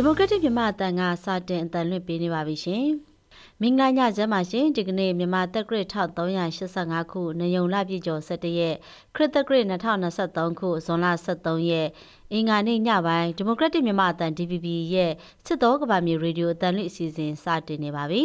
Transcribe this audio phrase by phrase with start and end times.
[0.00, 2.86] ဒီမိုကရက်တစ်မြန်မာအတန်ကစတင်အတန်လွှင့်ပေးနေပါပြီရှင်
[3.60, 8.76] မင်္ဂလာညချမ်းပါရှင်ဒီကနေ့မြန်မာတက်ဂရစ်1385ခုနယုံလပြည့်ကျော်17ရက်
[9.14, 11.88] ခရစ်တက်ဂရစ်2023ခုဇွန်လ23ရက်
[12.32, 15.12] အင်္ဂါနေ့ညပိုင်းဒီမိုကရက်တစ်မြန်မာအတန် DVB ရဲ့
[15.46, 18.22] စစ်တော်ကဘာမြေရေဒီယိုအတန်လွှင့်အစီအစဉ်စတင်နေပါပြီ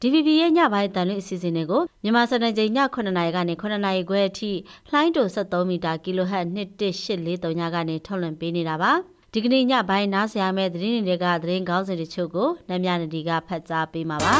[0.00, 4.50] DVB ရဲ့ညပိုင်းတန်လွင့်အစီအစဉ်တွေကိုမြန်မာစံတော်ချိန်ည9:00နာရီကနေ9:00နာရီခွဲအထိ
[4.90, 8.92] လှိုင်းတို73မီတာ kHz 11843ညကနေထုတ်လွှင့်ပေးနေတာပါ။
[9.32, 14.34] ဒီကနေ့ညပိုင်းနားဆင်ရမယ့်သတင်းတွေကသတင်းကောင်းစင်တချို့ကိုနမြနဒီကဖတ်ကြားပေးမှာပါ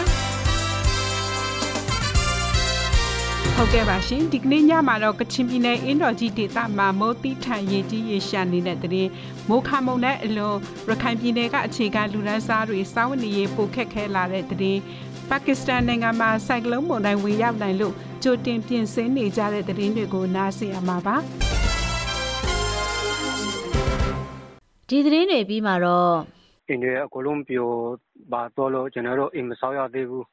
[3.57, 9.09] ဟုတ်ကဲ့ပါရှင်ဒီကနေ့ညမှာတော့ကချင်ပြည်နယ်အင်းတော်ကြီးဒေသမှာမိုးတိထန်ရေကြီးရေရှာနေတဲ့တဲ့
[9.49, 10.57] မိုးခမုံနဲ့အလွန်
[10.89, 14.79] ရခိုင်ပြည်နယ်ကအခြေခံလူရန်စားတွေစောင်းဝင်ရေးပိုခက်ခဲလာတဲ့တဲ့
[15.31, 21.17] ပါကစ္စတန်နိုင်ငံမှာဆိုင်ကလုန်းမုန်တိုင်းဝင်ရောက်နိုင်လို့ကြိုတင်ပြင်ဆင်နေကြတဲ့တဲ့တွေကိုနားဆင်ရမှာပါ
[24.89, 26.15] ဒီသတင်းတွေပြီးမှာတော့
[26.69, 27.69] အင်းတွေအကုန်လုံးပြို
[28.33, 30.27] ပါတော့လို့ကျွန်တော်တို့အိမ်မဆောက်ရသေးဘူး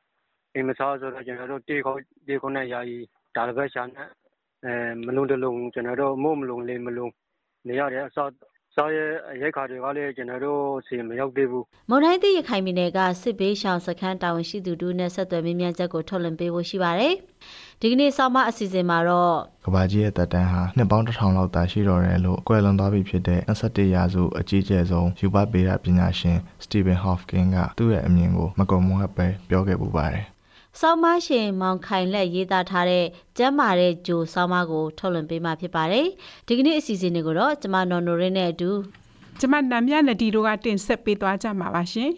[0.55, 1.95] အိမ်မဆောက်ဆိုတော့ကျွန်တော်တို့တေခေါ
[2.27, 2.97] တေခေါနဲ့ယာယီ
[3.35, 4.03] ဒါလည်းပဲရှာနေ
[4.65, 4.73] အဲ
[5.05, 7.11] မလုံးတလုံးကျွန်တော်တို့မို့မလုံးလေးမလုံး
[7.67, 8.27] နေရတယ်အစော
[8.75, 9.05] စားရဲ
[9.41, 17.13] ရိုက်ခါတွေကလည်းကျွန်တော်တို့စီမရောက်သေးဘူးမုံတိုင်းတိရခိုင်ပြည်နယ်ကစစ်ဘေးရှောင်စခန်းတာဝန်ရှိသူတို့နဲ့ဆက်သွယ်မြင်းမြန်းချက်ကိုထုတ်လွှင့်ပေးဖို့ရှိပါတယ်
[17.85, 30.25] ဒီကနေ့ဆောင်းမအစီအစဉ်မှာတော့ကဘာကြီးရဲ့တက်တန်းဟာနှစ်ပေါင်းတစ်ထောင်လောက်သာရှိတော်တယ်လို့ကွယ်လွန်သွားပြီဖြစ်တဲ့21ရာစုအကြီးကျယ်ဆုံးယူပပေရပညာရှင်စတီဗင်ဟော့ဖ်ကင်ကသူ့ရဲ့အမြင်ကိုမကုံမွတ်ပဲပြောခဲ့ပူပါတယ်
[30.79, 33.05] ဆောင်းမရှင်မောင်ခိုင်လက်ရေးသားထားတဲ့
[33.37, 36.07] ကျမ်းမာတဲ့ဂျိုဆောင်းမကိုထုတ်လွှင့်ပေးမှာဖြစ်ပါတယ်
[36.47, 38.71] ဒီကနေ့အစီအစဉ်တွေကိုတော့ကျမနော်နိုရင်းနဲ့အတူ
[39.39, 42.11] ကျမနမ်မြနဒီတို့ကတင်ဆက်ပေးသွားကြမှာပါရှင်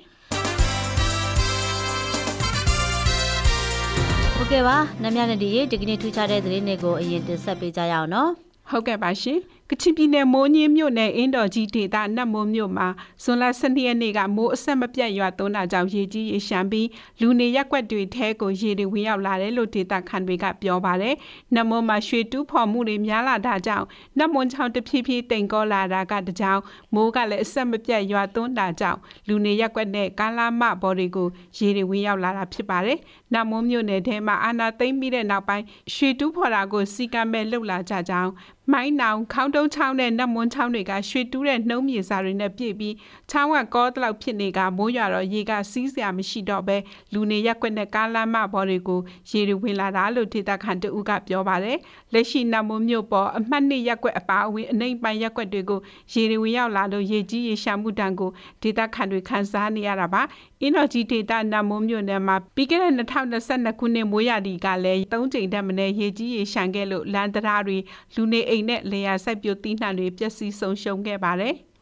[4.55, 8.29] ကဲ့ပါနမ်မြနဒီရေဒီကနေ့ထူးခြားတဲ့သတင်းတွေကိုအရင်တင်ဆက်ပေးကြရအောင်နော်
[8.69, 9.39] ဟုတ်ကဲ့ပါရှင်
[9.71, 12.87] ကချင်ပြည်နယ်မိုးညင်းမြို့နယ်အင်းတော်ကြီးဒေသနတ်မိုးမြို့မှာ
[13.23, 16.87] ဇွန်လ12ရက်နေ့ကမိုးအဆက်မပြတ်ရွာသွန်းတာကြောင့်ရေကြီးရေရှမ်းပြီး
[17.21, 21.15] လူနေရက်ွက်တွေထဲကိုရေတွေဝင်ရောက်လာတယ်လို့ဒေသခံတွေကပြောပါတယ်။
[21.55, 23.85] နတ်မိုးမှာရွှေတူးဖော်မှုတွေများလာတာကြောင့်
[24.17, 26.59] နတ်မွန်ချောင်းတဖြည်းဖြည်းတိမ်ကောလာတာကတကြောင်
[26.93, 31.27] မိုးကလည်းအဆက်မပြတ်ရွာသွန်းတာကြောင့်လူနေရက်ွက်နဲ့ကားလာမဘော်တွေကို
[31.57, 32.99] ရေတွေဝင်ရောက်လာတာဖြစ်ပါတယ်။
[33.33, 38.31] နတ်မိုးမြို့နယ်ထဲမှာအာနာသိမ့်ပြီးတဲ့နောက်ပိုင်းရွှေတူးဖော်တာကိုစီကံမဲ့လှုပ်လာကြကြောင်း
[38.73, 42.95] မိုင်းနောင်ခေါင်းတုံးချောင်းနဲ့နတ်မွန်းချောင်းတွေကရွှေတူးတဲ့နှုံးမြေစာတွေနဲ့ပြည့်ပြီး
[43.29, 46.77] ချောင်းကကောတလောက်ဖြစ်နေကမိုးရွာတော့ရေကစီးစရာမရှိတော့ပဲ
[47.13, 48.99] လူနေရက်ွက်နဲ့ကားလမ်းမဘော်တွေကို
[49.31, 51.77] ရေတွေဝင်လာတာလို့ဒေသခံတဦးကပြောပါတယ်
[52.13, 55.79] လက်ရှိနတ်မွန်းမြို့ပေါ်အမှတ်နှစ်ရက်ွက်အပါအဝင်အနှိမ်ပိုင်းရက်ွက်တွေကို
[56.13, 58.29] ရေတွေဝင်ရောက်လာလို့ရေကြီးရေရှာမှုတန်ကို
[58.61, 60.21] ဒေသခံတွေခံစားနေရတာပါ
[60.61, 67.77] အင်းတော်ကြီးဒေတာနမုံမြို့နယ်မှာပြီးခဲ့တဲ့2022ခုနှစ်မိုးရာသီကလည်း၃ချိန်တက်မနဲ့ရေကြီးရေရှမ်းခဲ့လို့လန်တရာတွေ
[68.15, 71.55] လူနေအိမ်နဲ့လေယာစိုက်ပျိုးသီးနှံတွေပျက်စီးဆုံးရှုံးခဲ့ပါတယ်။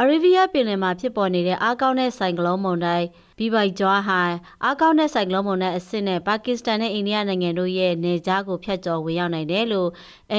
[0.00, 3.06] အရီဗီးယားပင်လယ်မှာဖြစ်ပေါ်နေတဲ့အားကောင်းတဲ့ဆိုင်ကလုန်းမုန်တိုင်း
[3.38, 9.88] ဘီဘိုက်ဂျွာဟိုင်အားကောင်းတဲ့ဆိုင်ကလုန်းမုန်တိုင်းအဆင့်နဲ့ပါကစ္စတန်နဲ့အိန္ဒိယနိုင်ငံတို့ရဲ့နေကြားကိုဖျက်ကျော်ဝင်ရောက်နိုင်တယ်လို့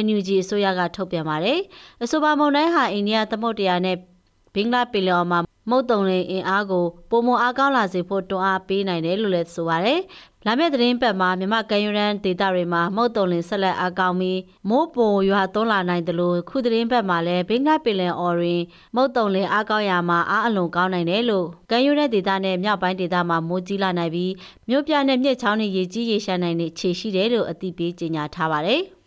[0.04, 1.60] NUG အစိုးရကထုတ်ပြန်ပါတယ်။
[2.04, 3.98] အဆိုပါမုန်တိုင်းဟာအိန္ဒိယသမုဒ္ဒရာနဲ့
[4.56, 10.00] ဘင်္ဂလားပင်လယ်မှာမုတ်တုံလင်အင်အားကိုပုံမအားကောင်းလာစေဖို့တွန်းအားပေးနိုင်တယ်လို့လည်းဆိုပါတယ်။
[10.46, 18.64] လာမယ့်သတင်းပတ်မှာမြမကယူရန်ဒေတာတွေမှာမုတ်တုံလင်ဆက်လက်အားကောင်းပြီးမိုးပုံရွာသွန်းလာနိုင်တယ်လို့ခုသတင်းပတ်မှာလည်းဘင်္ဂလားပင်လယ်အော်ရင်
[18.96, 24.32] မုတ်တုံလင်အားကောင်းရာမှာအားအလွန်ကောင်းနိုင်တယ်လို့ကယူရန်ဒေတာနဲ့မြောက်ပိုင်းဒေတာမှာမိုးကြီးလာနိုင်ပြီး
[24.70, 28.84] မြို့ပြနဲ့မြစ်ချောင်းတွေရေကြီးရေရှာနိုင်တဲ့ခြေရှိတယ်လို့အသိပေးကြေညာထားပါတယ်။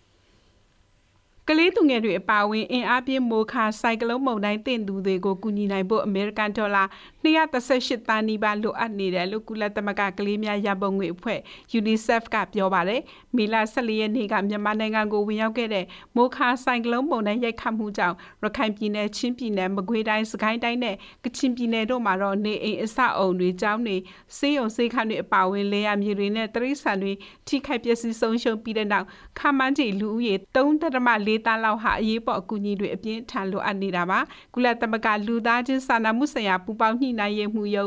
[1.49, 6.84] ကလေးသူငယ်တွေအပါအဝင်အင်အားပြင်းမိုခါဆိုင်ကလုန်းမုန်တိုင်းတင့်သူတွေကိုကူညီနိုင်ဖို့အမေရိကန်ဒေါ်လာ
[7.26, 11.40] 238သန်းနီးပါးလိုအပ်နေတယ်လို့ကုလသမဂ္ဂကလေးများရပုံငွေအဖွဲ့
[11.78, 13.00] UNICEF ကပြောပါတယ်။
[13.37, 15.84] မေလ14ရက်နေ့ကမြန်မာနိုင်ငံကိုဝင်ရောက်ခဲ့တဲ့
[16.17, 23.96] မိုခါဆိုင်ကလုန်းမုန်တိုင်းရိုက်ခတ်မှုကြောင့်ရခိုင်ပြည်နယ်ချင်းပြည်နယ်မကွေးတိုင်းစကိုင်းတိုင်းနဲ့ကချင်ပြည်နယ်တို့မှာတော့နေအိမ်အဆောက်အုံတွေကျောင်းတွေ
[24.38, 27.12] စေးရုံစေးခန်းတွေအပါအဝင်လေယာမြေတွေနဲ့တရိษံတွေ
[27.49, 29.06] ထိခိုက်ပျက်စီးဆုံးရှုံးပြီးတဲ့နောက်
[29.38, 34.19] ခမန်းကြီးလူဦးရေ3.4တန်းလောက်ဟာအရေးပေါ်အကူအညီတွေအပြင်းထန်လိုအပ်နေတာပါ
[34.55, 37.87] ကုလသမဂ္ဂလူသားချင်းစာနာမှုဆိုင်ရာပူးပေါင်းညှိနှိုင်းရေးမှုယုံ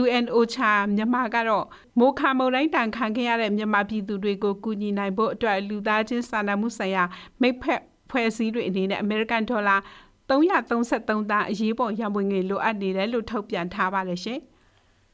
[0.00, 1.66] UNOCHA မြန်မာကတော့
[1.98, 7.04] မိုခါမုံတိုင်းတန်ခံခဲ့ရတဲ့မြန်မာပြည်သူတွေကိုကူညီနိုင်ဖို့အတွက်လူသားချင်းစာနာမှုဆိုင်ရာ
[7.40, 9.80] မိဖက်ဖွဲ့စည်းတွေအနေနဲ့ American Dollar
[10.28, 14.40] 333သန်းအရေးပေါ်ရန်ပုံငွေလိုအပ်နေတယ်လို့ထုတ်ပြန်ထားပါတယ်ရှင်။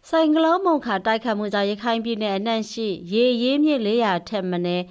[0.08, 4.84] ဆိုင်ကလောမုံခါတိုက်ခတ်မှုကြောင့်ရခိုင်ပြည်နယ်အနှံ့ရှိရေရေးမြစ်400ထက်မနည်း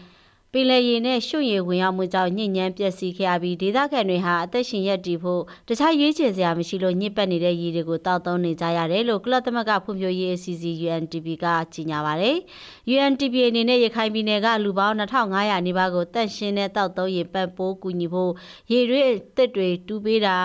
[0.57, 12.37] ပင်လယ်ရေနဲ့ရွှွရေဝင်ရောက်မှုကြောင့်ညစ်ညမ်းပျက်စီးခဲ့ရပြီးဒေသခံတွေဟာအသက်ရှင်ရပ်တည်ဖို့တခြားရွေးချယ်စရာမရှိလို့ညစ်ပတ်နေတဲ့ရေတွေကိုတောက်သုံးနေကြရတယ်လို့ကုလသမဂ္ဂဖွံ့ဖြိုးရေးအစီအစဉ် UNDP ကကြေညာပါတယ်။
[12.93, 18.31] UNDP အနေနဲ့ရခိုင်ပြည်နယ်ကလူပေါင်း2500နီးပါးကိုတန့်ရှင်းတဲ့တောက်သုံးရေပံ့ပိုးကူညီဖို့
[18.71, 20.35] ရေရွေးအသစ်တွေတူးပေးတာ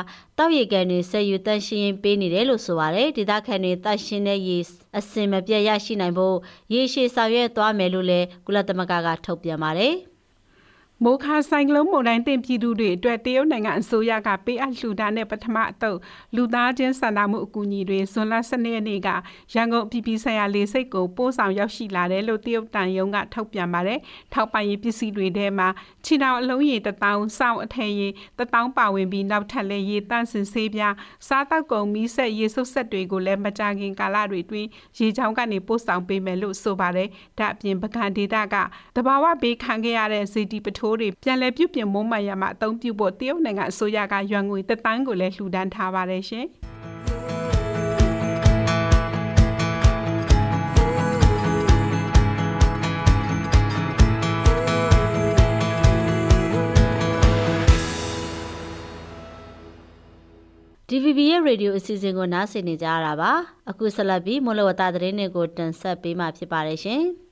[0.43, 4.59] တောက်ရည်ကန်တွေဆက်ယူတန့်ရှင်းရင်ပေးနေတယ်လို့ဆိုပါတယ်ဒေသခံတွေတန့်ရှင်းတဲ့ရေ
[4.99, 6.37] အစင်မပြတ်ရရှိနိုင်ဖို့
[6.75, 9.95] ရေရှည်ဆောင်ရွက်သွားမယ်လို့လည်းကုလသမဂ္ဂကထုတ်ပြန်ပါတယ်
[11.05, 15.99] မိုခါဆိုင်ကလုန်းမုန်တိုင်းတင်ပြည်သူတွေအတွက်တရုတ်နိုင်ငံအစိုးရကပေးအပ်လှူဒါန်းတဲ့ပထမအတုပ်
[16.37, 19.09] လူသားချင်းစာနာမှုအကူအညီတွေဇွန်လ12ရက်နေ့က
[19.55, 23.99] ရန်ကုန်ပြည်ပြည်ဆိုင်ရာလေဆိပ်ကိုပို့ဆောင်ရောက်ရှိလာတယ်လို့တရုတ်တန်ယုံကထုတ်ပြန်ပါတယ်။
[24.33, 25.69] ထောက်ပံ့ရေးပစ္စည်းတွေထဲမှာ
[26.05, 30.95] ခြေထောက်အလုံးရည်တထောင်စောင့်အထည်ရည်တထောင်ပါဝင်ပြီးနောက်ထပ်လည်းရေတန့်စင်ဆေးပြား
[31.29, 34.67] စားတောက်ကုန်မီးဆက်ရေဆုပ်ဆက်တွေကိုလည်းမကြခင်ကာလတွေတွင်
[34.99, 37.09] ရေချောင်းကနေပို့ဆောင်ပေးမယ်လို့ဆိုပါတယ်။
[37.39, 38.57] ဒါအပြင်ပကံဒေတာက
[38.97, 46.47] တဘာဝဘေးခံခဲ့ရတဲ့စီတီပထိုးတွေပြန်လည်ပြုပြင်မုံမှန်ရမှာအသုံးပြုဖို့တရုတ်နိုင်ငံအစိုးရကရွမ်ငွေတသန်းကိုလည်းလှူဒန်းထားပါတယ်ရှင်။
[60.93, 63.33] DVB ရဲ့ radio အစီအစဉ်ကိုနားဆင်နေကြရတာပါ
[63.71, 67.03] အခုဆက်လက်ပြီးမလဝတသတင်းတွေကိုတင်ဆက်ပေးမှာဖြစ်ပါတယ်ရှင်။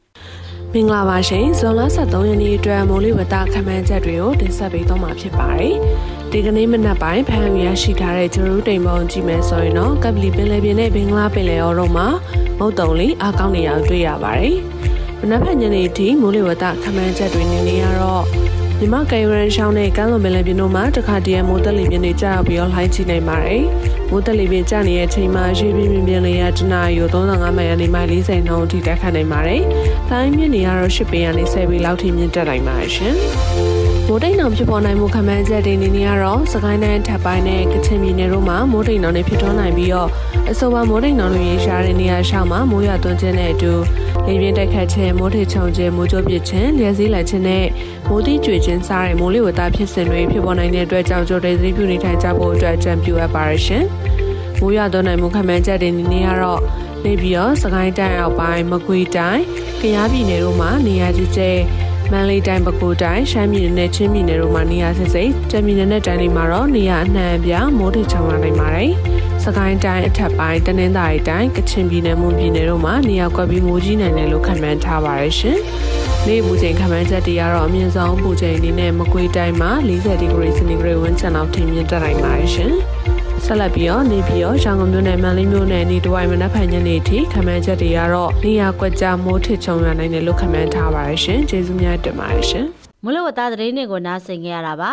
[0.74, 5.74] မင်္ဂလာပါရှင်ဇွန်လ23ရက်နေ့အတွက်မိုးလေဝသခန့်မှန်းချက်တွေကိုတင်ဆက်ပေးသွားမှာဖြစ်ပါတယ်
[6.30, 12.06] ဒီကနေ့မနက်ပိုင်းဖန်ရရှိထားတဲ့ဂျေရုတိမ်မုံကြည့်မယ်ဆိုရင်တော့ကပလီပင်လယ်ပြင်နဲ့ဘင်္ဂလားပင်လယ်အော်တို့မှာ
[12.58, 14.56] မုတ်တုံလေးအကောင်းနေအောင်တွေ့ရပါတယ်
[15.20, 18.24] မနက်ဖြန်ညနေထိမိုးလေဝသခန့်မှန်းချက်တွေနေနေရတော့
[18.80, 23.62] မြမကယ်ရန်ရှောင်းနဲ့ကမ်းလွန်ပင်လယ်ပြင်တို့မှာတခါတည်းမိုးတက်လေပြင်းတွေကြာပြီးတော့လှိုင်းချိနိုင်ပါတယ်။
[24.10, 29.62] မိုးတက်လေပြင်းကြာနေတဲ့အချိန်မှာရေပြင်းပြင်းပြင်းလေးရတနာရီ35မိုင်ကနေမိုင်40နှုန်းအထိတက်ခတ်နိုင်ပါတယ်။
[30.08, 33.16] လှိုင်းမြင့်နေရတော့10ပင်ကနေ10ပင်လောက်ထိမြင့်တက်နိုင်ပါတယ်ရှင်။
[34.10, 40.08] မိုးတိမ်တောင်ဖြစ်ပေါ်နိုင်မှုခန့်မှန်းချက်တွေနေနေရတော့စကိုင်းတိုင်းထပ်ပိုင်းနဲ့ကချင်ပြည်နယ်တို့မှာမိုးတိမ်တောင်တွေဖြစ်ထွန်းနိုင်ပြီးတော့
[40.50, 43.72] အဆိုပါမိုးတိမ်တောင်တွေရေရှားတဲ့နေရာရှောက်မှာမိုးရွာသွန်းခြင်းနဲ့အတူ
[44.26, 47.66] လေပြင်းတိုက်ခတ်ခြင်းမိုးထိချုံခြင်းမိုးကြိုးပစ်ခြင်းလျှက်စည်းလက်ခြင်းနဲ့
[48.08, 53.84] မိုးတိကျွေခြင်းစားတဲ့မိုးလေဝသဖြစ်စဉ်တွေဖြစ်ပေါ်နိုင်တဲ့အတွက်ကြောင့်ကြိုးတွေသတိပြုနေထိုင်ကြဖို့အတွက်အကြံပြုအပ်ပါရရှင်။
[54.58, 56.60] မိုးရွာသွန်းနိုင်မှုခန့်မှန်းချက်တွေနေနေရတော့
[57.04, 59.42] နေပြီးတော့စကိုင်းတိုင်းအောက်ပိုင်းမကွေးတိုင်း
[59.80, 61.50] ကယားပြည်နယ်တို့မှာနေရာကြီးကျဲ
[62.12, 68.90] မန္တလေးတိုင်းပဲခူးတိုင်းရှမ်းပြည်နယ်နဲ့ချင်းပြည်နယ်တို့မှာနေရာစစ်စိတ်တပြည်နယ်နဲ့တိုင်းတွေမှာတော့နေရာအနှံ့အပြားမိုးထချောင်းလာနိုင်ပါတယ်။
[69.44, 75.58] စကိုင်းတိုင်းအထက်ပိုင်းတနင်္သာရီတိုင်းကချင်ပြည်နယ်မွန်ပြည်နယ်တို့မှာနေရာကွက်ပြီးမိုးကြီးနိုင်တယ်လို့ခန့်မှန်းထားပါတယ်ရှင်။
[76.26, 82.72] နေ့ပူချိန်ခန့်မှန်းချက်တွေကတော့အမြင့်ဆုံးပူချိန်အနေနဲ့မကွေးတိုင်းမှာ40ဒီဂရီစင်တီဂရိတ်ဝန်းကျင်လောက်ထိမြင့်တက်နိုင်ပါတယ်ရှင်။
[83.46, 92.66] ဆက်လက်ပြီးတော့နေပြီးတော့ရန်ကုန်မြို့နယ်မန္တလေးမြို့နယ်နေတဝိုင်မနက်ဖြန်ညနေထိခမန်းချက်တွေကတော့နေရာကွက်ကြားမိုးထစ်ချုံရနိုင်တယ်လို့ခမန်းထားပါရရှင်ကျေးဇူးများတင်ပါတယ်ရှင်
[93.04, 94.92] မလို့ဝသားသတင်းတွေကိုနားဆင်ကြရတာပါ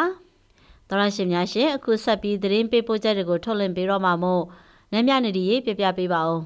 [0.89, 4.43] တော်ရရှင်များရှင်အခုဆက်ပြီးသတင်းပေးပို့ချက်တွေကိုထုတ်လွှင့်ပေးတော့မှာမို့
[4.91, 6.43] နမ်းမြနေဒီရေးပြပြပေးပါအောင်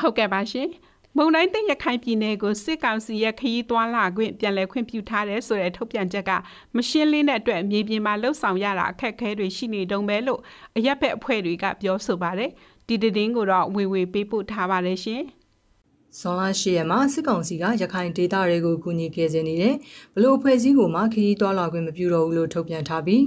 [0.00, 0.68] ဟုတ်ကဲ့ပါရှင်
[1.16, 6.30] မုံတိုင်းတင်ရခိုင်ပြည်နယ်ကိုစစ်ကောင်စီရဲ့ခရီးသွားလာခွင့်ပြန်လည်ခွင့်ပြုထားတယ်ဆိုတဲ့ထုတ်ပြန်ချက်က
[6.76, 10.40] မရှင်းလင်းတဲ့အတွက်မြေပြင်မှာလှုပ်ဆောင်ရတာအခက်အခဲတွေရှိနေတုံးပဲလို့
[10.76, 12.50] အရက်ဖက်အဖွဲ့တွေကပြောဆိုပါတယ်
[12.86, 15.22] ဒီတည်င်းကိုတော့ဝေဝေပေးပို့ထားပါတယ်ရှင်
[16.18, 19.74] ဇွန်လ10ရက်မှာစစ်ကောင်စီကရခိုင်ဒေသတွေကိုကူညီကယ်ဆယ်နေတဲ့
[20.14, 23.22] ဘလို့အဖွဲ့အစည်းကိုမှခရီးသွားလာခွင့်မပြုတော့ဘူးလို့ထုတ်ပြန်ထားပြီး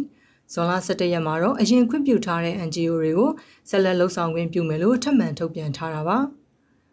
[0.54, 3.32] ဇွန်လ17ရက်မှာတော့အရင်ခွင့်ပြုထားတဲ့ NGO တွေကို
[3.70, 6.20] ဆက်လက်လှုပ်ဆောင်ခွင့်ပြုမယ်လို့ထပ်မံထုတ်ပြန်ထားတာပါ။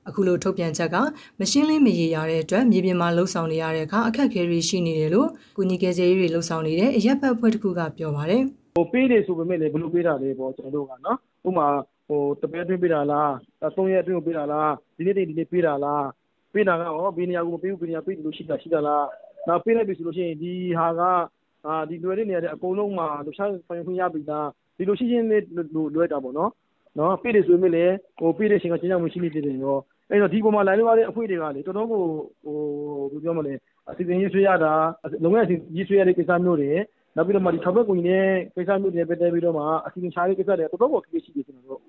[0.09, 0.97] အခုလိုထုတ်ပြန်ချက်က
[1.41, 8.43] မရှင်းလင်းမရေရတဲ့အတွက်မြေပြင်မှာလှုပ်ဆောင်နေရတဲ့အခါအခက်အခဲတွေရှိနေတယ်လို့ကုညီကယ်ဆယ်ရေးတွေလှုပ်ဆောင်နေတဲ့အရက်ဘတ်ဖွဲ့တစ်ခုကပြောပါတယ်။
[8.77, 11.67] ဟိုပေးတယ်ဆိုပေမဲ့လည်းဘယ်လိုပေးတာလဲပေါ့ကျွန်တော်တို့ကနော်။ဥပမာ
[12.09, 13.31] ဟိုတပည့်တွင်းပေးတာလား၊
[13.77, 16.03] သုံးရက်အတွင်းပေးတာလား၊ဒီနေ့တည်းဒီနေ့ပေးတာလား။
[16.53, 19.03] ပေးတာကရောဘယ်နေရာကိုမပေးဘူးဘယ်နေရာပေးလို့ရှိတာရှိတာလား။
[19.49, 21.01] နောက်ပေးလိုက်ပြီဆိုလို့ရှိရင်ဒီဟာက
[21.67, 25.43] အာဒီလွယ်တဲ့နေရာတဲ့အကုန်လုံးမှာလှချဆိုင်ခွင့်ရပြီလားဒီလိုရှိချင်းလေး
[25.95, 26.51] လွယ်တာပေါ့နော်။
[26.99, 29.79] နော်ပေးတယ်ဆိုပေမဲ့လည်းဟိုပေးတဲ့ချိန်ကချင်းချောင်းမရှိနေသေးတယ်ရော
[30.11, 32.03] အဲ့တော့ဒီပေါ်မှာလိုက်လို့ရတဲ့အဖွဲ့တွေကလေတော်တော်ကို
[32.45, 32.57] ဟို
[33.13, 33.55] ဘယ်ပြောမလဲ
[33.91, 34.73] အစီအစဉ်ရေးဆွေးရတာ
[35.25, 36.71] လုံငန်းအစီရေးဆွေးရတဲ့ကိစ္စမျိုးတွေ
[37.17, 41.83] နောက်ပြီးတော့မှဒီထောက်ပံ့ကူညီတဲ့ကိစ္စမျိုးတွေပဲတက်ပြီးတော့မှအစီအစဉ်ချားတဲ့ကိစ္စတွေတော်တော်ကိုခက်ခဲရှိတယ်ကျွန်တော်တို့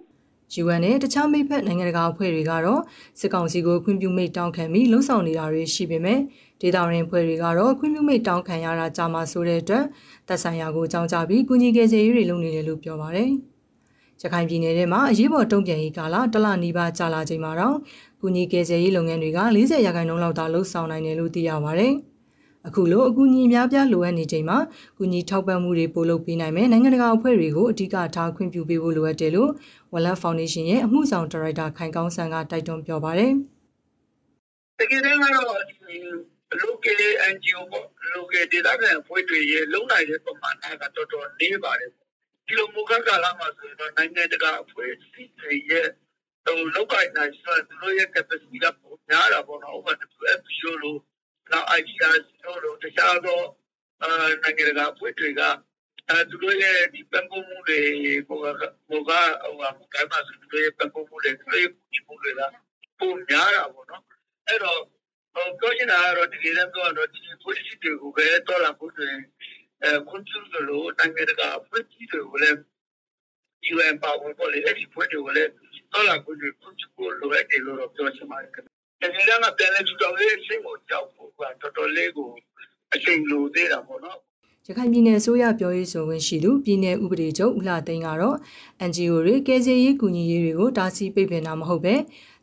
[0.61, 2.81] UN နဲ့တခြားမိဖက်နိုင်ငံတကာအဖွဲ့တွေကတော့
[3.19, 6.19] စစ်ကောင်စီကိုခွင့်ပြုမိတ်တောင်းခံပြီးလှုံ့ဆော်နေတာတွေရှိပေမဲ့
[6.61, 9.85] ဒေတာရင်အဖွဲ့တွေကတော့ခွင့်ပြုမိတ်တောင်းခံရတာကြာမှဆိုတဲ့အတွက်
[10.27, 13.31] သက်ဆိုင်ရာကိုအကြောင်းကြားပြီးကုညီကယ်ဆယ်ရေးတွေလုပ်နေတယ်လို့ပြောပါတယ်။
[14.21, 17.75] ရခိုင်ပြည်နယ်ထဲမှာအရေးပေါ်တုံ့ပြန်ရေးကာလတလနီးပါးကြာလာချိန်မှာတော့
[18.21, 21.87] ကုညီကယ်ဆယ်ရေးလုပ်ငန်းတွေက40ရာခိုင်နှုန်းလောက်သာလှုပ်ဆောင်နိုင်တယ်လို့သိရပါဗျ။
[22.67, 24.57] အခုလိုအကူအညီများပြားလိုအပ်နေချိန်မှာ
[24.97, 29.51] ကုညီထောက်ပံ့မှုတွေပို့လုပ်ပေးနိုင်မယ်နိုင်ငံတကာအဖွဲ့တွေကိုအဓိကထားခွင့်ပြုပေးဖို့လိုအပ်တယ်လို့
[29.93, 33.31] Wallet Foundation ရဲ့အမှုဆောင်ဒါရိုက်တာခိုင်ကောင်းဆန်းကတိုက်တွန်းပြောပါတယ်။
[34.79, 35.45] တကယ်တမ်းကတော့
[36.61, 37.01] local
[37.33, 37.85] NGO ပေါ့
[38.15, 41.91] local ဒေသခံအဖွဲ့တွေရဲ့လုံနိုင်တဲ့ပမာဏကတော်တော်နေပါတယ်
[42.49, 45.87] ဒီလိုမူခတ်ကာလမှာဆိုရင်တော့နိုင်ငံတကာအဖွဲ့အစည်းတွေရဲ့
[46.45, 50.49] ဟိုလောက်ကိုင်းနိုင်ဆိုတော့သူတို့ရဲ့ capacity ကပုံများတာပေါ့နော်ဥပမာ WFP
[50.83, 50.99] လို့
[51.51, 53.41] နောက် IDR တို့လို့တခြားသော
[54.01, 54.09] အာ
[54.43, 55.41] နိုင်ငံတကာအဖွဲ့တွေက
[56.09, 57.79] အဲသူတို့ရဲ့ဒီပံ့ပိုးမှုတွေ
[58.27, 58.45] ဟိုက
[58.87, 62.41] ဟိုကဟိုကတိုင်းမှာဆိုသူတို့ရဲ့ပံ့ပိုးမှုတွေသူတို့ရဲ့ဒီမှုတွေက
[62.99, 64.03] ပုံများတာပေါ့နော်
[64.47, 64.79] အဲ့တော့
[65.33, 69.21] ဟိုပြောချင်တာကတော့တကယ်တမ်းပြောတော့ဒီ policy တွေကိုပဲတော်လာဖို့ဆိုရင်
[69.83, 72.57] အဲကွန်ပျူတာလို့နိုင်ငံတကာအဖွဲ့အစည်းတွေကိုလည်း
[73.75, 75.51] UN ပါဝင်ပေါ်လေအဲ့ဒီဖွဲ့တွေကိုလည်း
[75.91, 78.69] တော်လာဖို့ကိုကွန်ပျူတာလိုအပ်တယ်လို့တော့ပြောချင်ပါတယ်ခင်ဗျ
[79.01, 82.29] တကယ်တမ်းကပြန်လဲထူထောင်ရေးအချိန်ကိုကြောက်ဖို့ကတော်တော်လေးကို
[82.93, 84.19] အချိန်လိုသေးတာပေါ့နော်
[84.67, 88.37] ရခိုင်ပြည်နယ်အစိုးရပြောရေးဆိုခွင့်ရှိသူပြည်နယ်ဥပဒေချုပ်ဦးလာသိန်းကတော့
[88.89, 91.95] NGO တွေကယ်ဆယ်ရေးကူညီရေးတွေကိုတားဆီးပိတ်ပင်တာမဟုတ်ပဲ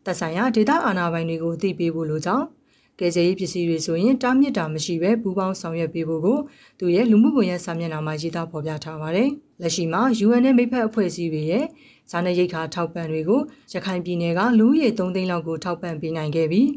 [0.04, 2.46] သက်ဆိုင်ရာဒေသအာဏာပိုင်တွေကိုသိပေးဖို့လိုကြောင်း
[2.98, 6.38] ကယ်ဆယ်ရေးပစ္စည်းတွေဆိုရင်တားမြစ်တာမရှိပဲပူးပေါင်းဆောင်ရွက်ပေးဖို့ကို
[6.78, 9.28] သူရဲ့လူမှုကွန်ရက်စာမျက်နှာမှာရေးသားဖော်ပြထားပါတယ်။
[9.62, 11.64] လက်ရှိမှာ UN နဲ့မိဖက်အဖွဲ့အစည်းတွေရဲ့
[12.10, 13.40] ဇာနရိတ်ခါထောက်ပံ့တွေကို
[13.72, 16.68] ရခိုင်ပြည်နယ်ကလူဦးရေ3သိန်းလောက်ကိုထောက်ပံ့ပေးနိုင်ခဲ့ပြီး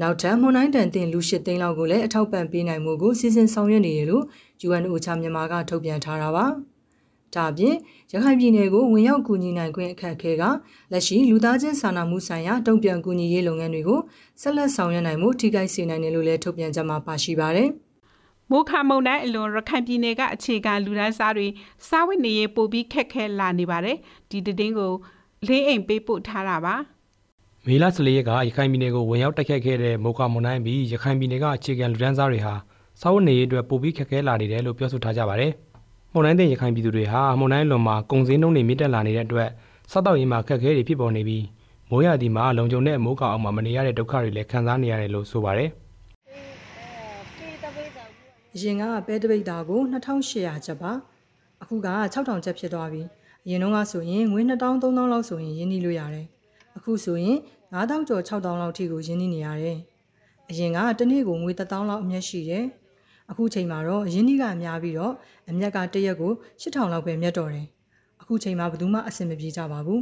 [0.00, 4.24] နောက်ထပ်မွန်တိုင်းတန်တင်လူ၈သိန်းလောက်ကိုလည်းအထောက်ပံ့ပေးနိုင်မှုကိုစီစဉ်ဆောင်ရွက်နေတယ်လို့
[4.66, 6.46] UNOCHA မြန်မာကထုတ်ပြန်ထားတာပါ။
[7.36, 7.74] ဒါအပြင်
[8.12, 10.42] ရခိုင်ပြည်နယ်ကိုဝင်ရောက်ကူညီနိုင်ခွင့်အခက်အခဲက
[10.92, 14.00] လက်ရှိလူသားချင်းစာနာမှုဆိုင်ရာတုံ့ပြန်ကူညီရေးလုပ်ငန်းတွေကို
[14.40, 17.70] ဆက်လက်ဆောင်ရွက်နိုင်မှုထိခိုက်စေနိုင်တယ်လို့လည်းထုတ်ပြန်ကြမှာပါရှိပါတယ်။
[18.50, 21.46] မိုးခမုန်တိုင်းအလွန်ရခိုင်ပြည်နယ်ကအခြေခံလူဒန်းစားတွေ
[21.88, 23.96] စားဝတ်နေရေးပိုပြီးခက်ခဲလာနေပါတယ်
[24.30, 24.92] ဒီတည်င်းကို
[25.46, 26.74] လေးအိမ်ပေးပို့ထားတာပါ
[27.66, 32.54] မေလ14ရက်ကရခိုင်ပြည်နယ်ကိုဝင်ရောက်တိုက်ခတ်ခဲ့တဲ့မိုးကမွန်တိုင်းပြီးရခိုင်ပြည်နယ်ကအခြေခံလူဒန်းစားတွေဟာ
[33.00, 35.50] စားဝတ်နေရေးအတွက်ပိုပြီးခက်ခဲလာနေတယ်လို့ပြောဆိုထားကြပါတယ်။
[36.18, 39.48] မွန်တိုင်းတဲ့ရခိုင်ပြည်သူတွေဟာမွန်တိုင်းလွန်မှာကုန်စည်နှုန်းတွေမြင့်တက်လာနေတဲ့အတွက်
[39.90, 41.44] စားတောက်ရေးမှာခက်ခဲတွေဖြစ်ပေါ်နေပြီး
[41.90, 45.70] မိုးရသည်မှာလုံခြုံတဲ့မိုးကောင်အောင်မှာမနေရတဲ့ဒုက္ခတွေလည်းခံစားနေရတယ်လို့ဆိုပါတယ်။
[48.54, 50.92] အရင်ကပဲတပိတ်တာကို2800ကျပ်ပါ
[51.62, 53.02] အခုက6000ကျပ်ဖြစ်သွားပြီ
[53.44, 56.26] အရင်တုန်းကဆိုရင်ငွေ2000 3000လောက်ဆိုရင်ရင်းနှီးလို့ရတယ်
[56.76, 57.36] အခုဆိုရင်
[57.74, 59.78] 9000ကျော်6000လောက်ထိကိုရင်းနှီးနေရတယ်
[60.50, 62.64] အရင်ကတစ်နေ့ကိုငွေ1000လောက်အမျက်ရှိတယ်
[63.30, 65.12] အခုချိန်မှာတော့ရင်းနှီးကအများပြီးတော့
[65.50, 67.66] အမျက်ကတစ်ရက်ကို8000လောက်ပဲမြတ်တော့တယ်
[68.20, 70.00] အခုချိန်မှာဘယ်သူမှအဆင်မပြေကြပါဘူး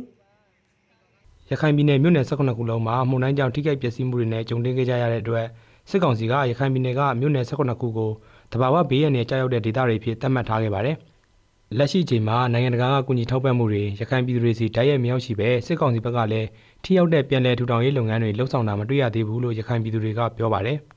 [1.51, 5.47] ရခိုင်ပြည်နယ်မြို့နယ်18ခုလုံးမှာမှုန်တိုင်းကြောင့်ထိခိုက်ပျက်စီးမှုတွေနဲ့ကြုံတွေ့ခဲ့ကြရတဲ့အတွက်
[5.91, 8.11] စစ်ကောင်စီကရခိုင်ပြည်နယ်ကမြို့နယ်18ခုကို
[8.53, 10.97] တဘာဝဘေးရန်နဲ့ကြာရောက်တဲ့ဒေသတွေဖြစ်သတ်မှတ်ထားခဲ့ပါတယ်။
[11.79, 16.49] လက်ရှိချိန်မှာနိုင်ငံတကာကကူညီထောက်ပံ့မှုတွေရခိုင်ပြည်သူတွေစီတိုက်ရိုက်မရောက်ရှိပဲစစ်ကောင်စီဘက်ကလည်း
[16.85, 20.79] ထိရောက်တဲ့ပြည်내ထူထောင်ရေးလုပ်ငန်းတွေလှုပ်ဆောင်တာမတွေ့ရသေးဘူးလို့ရခိုင်ပြည်သူတွေကပြောပါတယ်။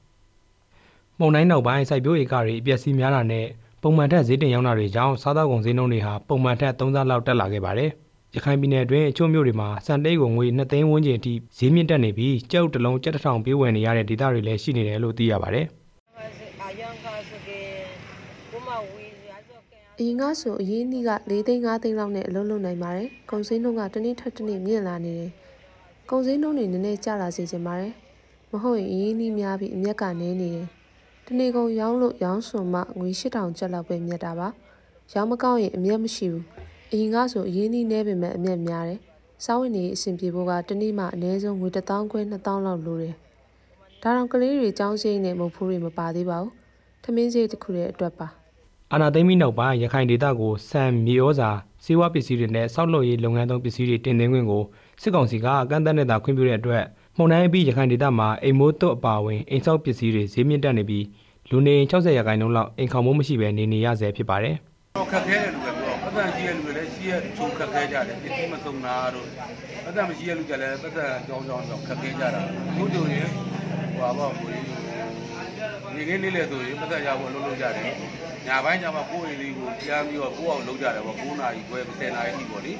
[1.19, 3.45] မှုန်တိုင်းနောက်ပိုင်းစိုက်ပျိုးရေးကတွေအပျက်စီးများတာနဲ့
[3.81, 7.89] ပုံမှန်ထက်ဈေးတင်ရောက်တာတွေကြောင့်စားသောက်ကုန်ဈေးနှုန်းတွေဟာပုံမှန်ထက်3ဆလောက်တက်လာခဲ့ပါတယ်။
[8.36, 15.65] ရခိုင်ပြည်နယ်အတွင်းအချို့မြို့တွေမှာစံတိတ်ကိုငွေ2သိန်းဝန်းကျင်အထိဈေးမြင့်တက်နေပြီးကြောက်တလုံးကြက်တစ်ထောင်ပေးဝယ်နေရတဲ့ဒေသတွေလည်းရှိနေတယ်လို့သိရပါတယ်။
[20.00, 25.31] အရင်ကဆိုအရင်နေ့က၄သိန်း၅သိန်းလောက်နဲ့အလုံးလုံးနိုင်ပါတယ်။ကုန်စည်နှုန်းကတစ်နေ့ထက်တစ်နေ့မြင့်လာနေတယ်။
[26.09, 27.93] ကုန်စည်နှုန်းတွေနည်းနည်းကျလာစေချင်ပါတယ်။
[28.51, 30.67] မဟုတ်ရင်အရင်နေ့များပြီးအမျက်ကနည်းနေတယ်။
[31.29, 34.48] တနေ့ကုန်ရောင်းလို့ရောင်းစွန်မှငွေ8000ကျပ်လောက်ပဲမြတ်တာပါ။
[35.13, 36.43] ရောင်းမကောင်းရင်အမျက်မရှိဘူး။
[36.91, 39.00] အရင်ကဆိုအရင်နေ့နဲပေမဲ့အမျက်များတယ်။
[39.43, 43.15] စားဝင်နေအဆင်ပြေဖို့ကတစ်နေ့မှအနည်းဆုံးငွေ1000ခွဲ2000လောက်လိုတယ်။
[44.01, 46.51] ဒါတော့ကလေးတွေចောင်းစိမ့်နဲ့မုတ်ဖိုးတွေမပါသေးပါဘူး။
[47.03, 48.27] ထမင်းစိတ်တစ်ခုရဲ့အတွက်ပါ။
[48.93, 51.50] အာနာသိမ့်ပြီးနောက်ပိုင်းရခိုင်ဒေသကိုစံမြေဩဇာ
[51.84, 54.63] စေဝါပစ္စည်းတွေနဲ့စောက်လုပ်ရေးလုပ်ငန်းသုံးပစ္စည်းတွေတင်သွင်းခွင့်ကို
[55.01, 56.84] စစ်ကောင်စီကကန့်သတ်နေတာခွင့်ပြုတဲ့အတွက်
[57.19, 61.05] မှုန်တိုင်းပြီးရခိုင်ဒေသမှာအိမ်မိုးသွတ်အပါအဝင်အိမ်ဆောက်ပစ္စည်းတွေဈေးမြင့်တက်နေပြီး
[61.50, 64.55] လူနေ60ရာခိုင်နှုန်းလောက်အိမ်ခေါင်မိုးမရှိဘဲနေနေရဆဲဖြစ်ပါတယ်
[64.97, 69.27] တော့ခက်ခဲတယ်လို့ပဲပြောပတ်သက်ရှိရလူတွေလည်းရှိရချိုးခက်ခဲကြတယ်ပြည့်မစုံတာတို့
[69.83, 72.41] ပတ်သက်မရှိရလူကြလည်းပတ်သက်ကြောင်းကြောင်းကြောင်းခက်ခဲကြတာ
[72.77, 73.29] ဘုဒ္ဓရင်
[73.95, 74.87] ဟွာပေါ့ကိုဒီ
[75.97, 77.85] နေ့နေ့လေဆိုရင်ပတ်သက်ရဖို့လုပ်လုပ်ကြတယ်
[78.47, 82.73] ညာပိုင်းကျမှကိုယ်ရည်လေးကိုကြားပြီးတော့ကိုယ့်အောင်လုပ်ကြတယ်ပေါ့9နာရီခွဲ10နာရီထိပေါ့လေ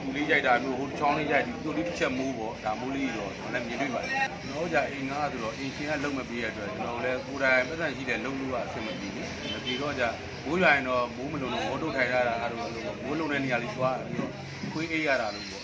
[0.00, 10.04] သူလေးကြိုက်တာမျိုးဟိုချောင်းလေးကြိုက်ဒီလိုလေးတစ်ချက်မိုးပေါ့ဒါမိုးလေးတော့ကျွန်တော်လည်းမြင်တွေ့ပါတယ်ကျွန်တော်ကြအိမ်ငါဆိုတော့အိမ်ရှင်ကလုံမပေးရတဲ့အတွက်ကျွန်တော်လည်းကိုယ်တိုင်ပတ်သက်ရှိတဲ့လုံလို့ကအဆင်မပြေဘူးမပြေတော့ကြ
[10.46, 14.32] မိုးရွာရင်တော့မိုးမလုံလို့မော်တုတ်ထိုင်ရတာအဲ့လိုလိုမိုးလုံတဲ့နေရာလေးသွားပြီးတော့
[14.72, 15.62] ခွေးအေးရတာလို့ပေါ့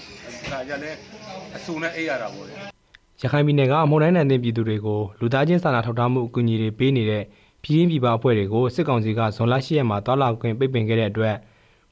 [0.53, 0.99] ဒါကြလည်း
[1.57, 2.78] အဆူနဲ့အေးရတာပေါ့လေ
[3.23, 7.25] ရခိုင်ပြည်နယ်ကမှုန်တိုင်းနိုင်တဲ့ပြည်သူတွေကိုလူသားချင်းစာနာထောက်ထားမှုအကူအညီတွေပေးနေတဲ့
[7.63, 11.35] ပြည်ရင်းပြည်ပအဖွဲ့တွေကိုစစ်ကောင်စီကဇွန်လ10ရက်မှာတွာလာခွင့်ပိတ်ပင်ခဲ့တဲ့အတွက်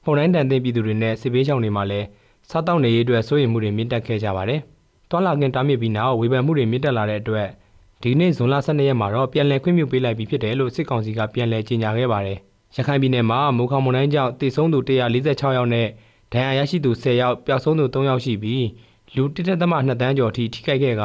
[0.05, 2.07] မှုန်တိုင်းတန်တဲ့ပြည်သူတွေနဲ့စစ်ပေးဆောင်တွေမှာလည်း
[2.51, 4.61] စားတောက်နေရေးအတွက်စိုးရိမ်မှုတွေမြင့်တက်ခဲ့ကြပါတယ်။
[5.11, 7.49] တွာလာခွင့်တားမြစ်ပြီးနောက်ဝေဖန်မှုတွေမြင့်တက်လာတဲ့အတွက်
[8.03, 12.39] ဒီနေ့ဇွန်လ12ရက်မှာတော့ပြန်လည်ခွင့်ပြုပေးလိုက်ပြီးဖြစ်တယ်လို့စစ်ကောင်စီကပြန်လည်ကြေညာခဲ့ပါတယ်။
[12.77, 15.89] ရခိုင်ပြည်နယ်မှာမိုးခေါင်မုန်တိုင်းကြောင့်တည်ဆုံးသူ146ယောက်နဲ့
[16.33, 18.65] ဒဏ်ရာရရှိသူ10ယောက်ပျောက်ဆုံးသူ3ယောက်ရှိပြီး
[19.17, 21.03] လူ1.2တန်းကျော်ထိထိခိုက်ခဲ့က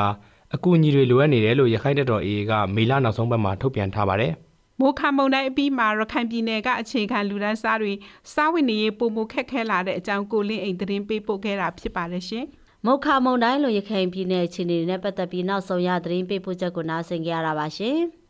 [0.55, 4.31] အကူအညီတွေလိုအပ်နေတယ်လို့ရခိုင်တပ်တော် AA ကမေလနောက်ဆုံးပတ်မှာထုတ်ပြန်ထားပါတယ်။
[4.79, 7.93] မိုးခမုန်တိုင်းအပြီးမှာရခိုင်ပြည်နယ်ကအခြေခံလူဒန်းစားတွေ
[8.33, 12.45] စားဝင်နေရေးပုံမှုခက်ခဲလာတဲ့အကြောင်းကိုလင်းအိမ်သတင်းပေးပို့ခဲ့တာဖြစ်ပါတယ်ရှင်။
[12.85, 17.97] မုတ်ခမုန်တိုင်းလိုရခိုင်ပြည်နယ်အခြေအနေတွေနဲ့ပတ်သက်ပြီးနောက်ဆုံးရသတင်းပေးပို့ချက်ကိုနားဆင်ကြရတာပါရှင်။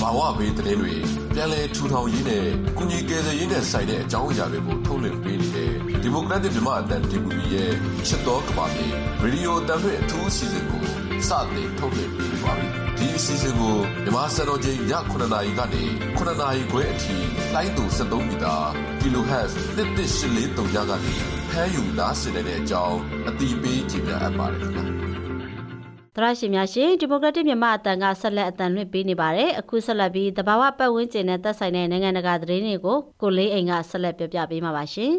[0.00, 0.94] ဘာဝဘေးသတင်းတွေ
[1.34, 2.44] ပြန်လည်ထူထောင်ရေးနဲ့
[2.78, 5.72] ကုညီကယ်ဆယ်ရေးနဲ့ဆိုင်တဲ့အကြောင်းအရာတွေကိုထုတ်လွှင့်ပေးနေတဲ့
[6.08, 7.72] ဒီမိုကရက်တစ်မြန်မာအသံ DVB ရဲ့
[8.06, 8.86] ချစ်တော်ကဘာမြေ
[9.22, 10.82] ရေဒီယိုအသံလွှင့်အထူးအစီအစဉ်ကို
[11.28, 15.82] စတင်ထုတ်လွှင့်ပေးနေပါပြီ။ဒီအစီအစဉ်ကိုမြန်မာစံတော်ချိန်ည9:00နာရီကနေ
[16.16, 17.16] 9:00နာရီခွဲအထိ
[17.54, 18.56] လိုင်းတူ73မီတာ
[19.00, 21.14] kHz 11843ညကနေ
[21.50, 22.98] ဖမ်းယူနားဆင်နေတဲ့အကြောင်း
[23.28, 24.84] အတိပေးကြေညာအပ်ပါတယ်ခင်ဗျာ။
[26.16, 35.14] သရရှင်များရှင်ဒီမိုကရက်တစ်မြန်မာအတန်ကဆက်လက်အတန်လွှင့်ပေးနေပါတယ်အခုဆက်လက်ပြီးတဘာဝပတ်ဝန်းကျင်နဲ့သက်ဆိုင်တဲ့နိုင်ငံတကာသတင်းတွေကိုကိုလေးအိမ်ကဆက်လက်ပြောပြပေးမှာပါရှင်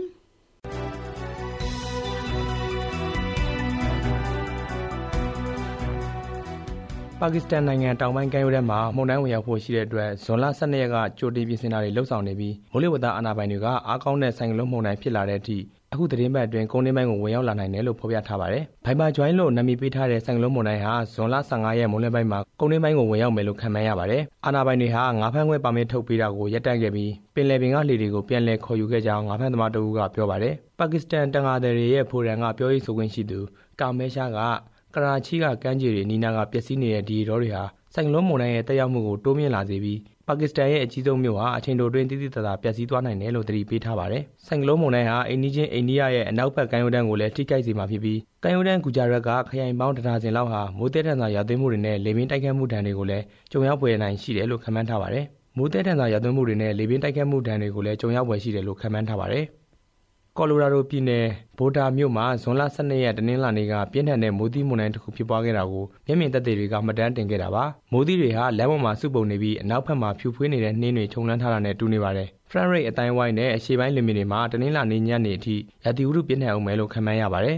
[7.23, 15.57] ပါကစ္စတန်နိုင်ငံတောင်ပိုင်းကမ်းရိုးတန်းမှာမှုန်တိုင်းဝင်ရောက်ဖို့ရှိတဲ့အတွက်ဇွန်လ12ရက်ကကြိုတင်ပြင်ဆင်တာတွေလှုပ်ဆောင်နေပြီးမိုးလေဝသအာဏာပိုင်တွေကအားကောင်းတဲ့ဆိုင်ကလုန်းမှုန်တိုင်းဖြစ်လာတဲ့အထိ
[15.93, 33.39] အခုသတင်းပတ်အတွင်းကုန်းနှင်းပိုင်းကိုဝင်ရောက်လာနိုင်တယ်လို့ဖော်ပြထားပါတယ်။ Viber Join လို့နာမည်ပေးထားတဲ့ဆိုင်ကလုန်းမုန်တိုင်းဟာဇွန်လ15ရက်မိုးလယ်ပိုင်းမှာကုန်းနှင်းပိုင်းကိုဝင်ရောက်မယ်လို့ခန့်မှန်းရပါတယ်။အာဏာပိုင်တွေဟာငါးဖမ်းခွင့်ပါမစ်ထုတ်ပေးတာကိုရပ်တန့်ခဲ့ပြီးပင်လယ်ပင်ကလှေတွေကိုပြန်လည်ခေါ်ယူခဲ့ကြောင်းငါးဖမ်းသမားတဦးကပြောပါတယ်။ပါကစ္စတန်တန်ဃာသည်တွေရဲ့ဖိုရမ်ကပြောရေးဆိုခွင့်ရှိသူ
[33.79, 34.39] ကာမဲရှားက
[34.95, 55.25] ကရာချီကကမ်းခြေတွေနီးနားကပျက်စီးနေတဲ့ဒီရောတွေဟာဆိုင်ကလုန်းမုန်တိုင်းရဲ့တက်ရောက်မှုကိုတိုးမြင့်လာစေပြီးပါကစ္စတန်ရဲ့အကြီးဆုံးမြို့ဟာအချိန်တိုအတွင်းတည်တည်တသာပျက်စီးသွားနိုင်တယ်လို့သတိပေးထားပါတယ်။ဆိုင်ကလုန်းမုန်တိုင်းဟာအိန္ဒိချင်းအိန္ဒိယရဲ့အနောက်ဘက်ကမ်းရိုးတန်းကိုလည်းထိခိုက်စေမှာဖြစ်ပြီးကမ်းရိုးတန်းကူဂျာရက်ကခရိုင်ပေါင်းတဒါဇင်လောက်ဟာမိုးတဲထန်စွာရွာသွန်းမှုတွေနဲ့လေပြင်းတိုက်ခတ်မှုဒဏ်တွေကိုလည်းကြုံရောက်ပွေနိုင်ရှိတယ်လို့ခန့်မှန်းထားပါတယ်။
[55.57, 59.45] မိုးတဲထန်စွာရွာသွန်းမှုတွေနဲ့လေပြင်းတိုက်ခတ်မှုဒဏ်တွေကိုလည်းကြုံရောက်ပွေရှိတယ်လို့ခန့်မှန်းထားပါတယ်။
[60.39, 61.25] ကော်လိုရာဒိုပြည်နယ်
[61.57, 71.75] ဘိုတာမြို့မှာ ဇွန်လ12ရက် တနင်္လာနေ့က ပြင်းထန်တဲ့ မိုးသီးမုန်တိုင်းတစ်ခု ဖြစ်ပွားခဲ့တာကို မျက်မြင်သက်သေတွေက မှတ်တမ်းတင်ခဲ့တာပါ မိုးသီးတွေဟာ လမ်းပေါ်မှာ စုပုံနေပြီး အနောက်ဘက်မှာ ဖြူဖွေးနေတဲ့ နှင်းတွေ ခြုံလန်းထားတာနဲ့
[71.79, 77.57] တူနေပါတယ်ဖရန်ရိတ်အတိုင်းဝိုင်းနဲ့ အရှေ့ပိုင်းလင်မီတွေမှာ တနင်္လာနေ့ညနေအထိ ရာသီဥတုပြင်းထန်အောင်မယ်လို့ ခန့်မှန်းရပါတယ်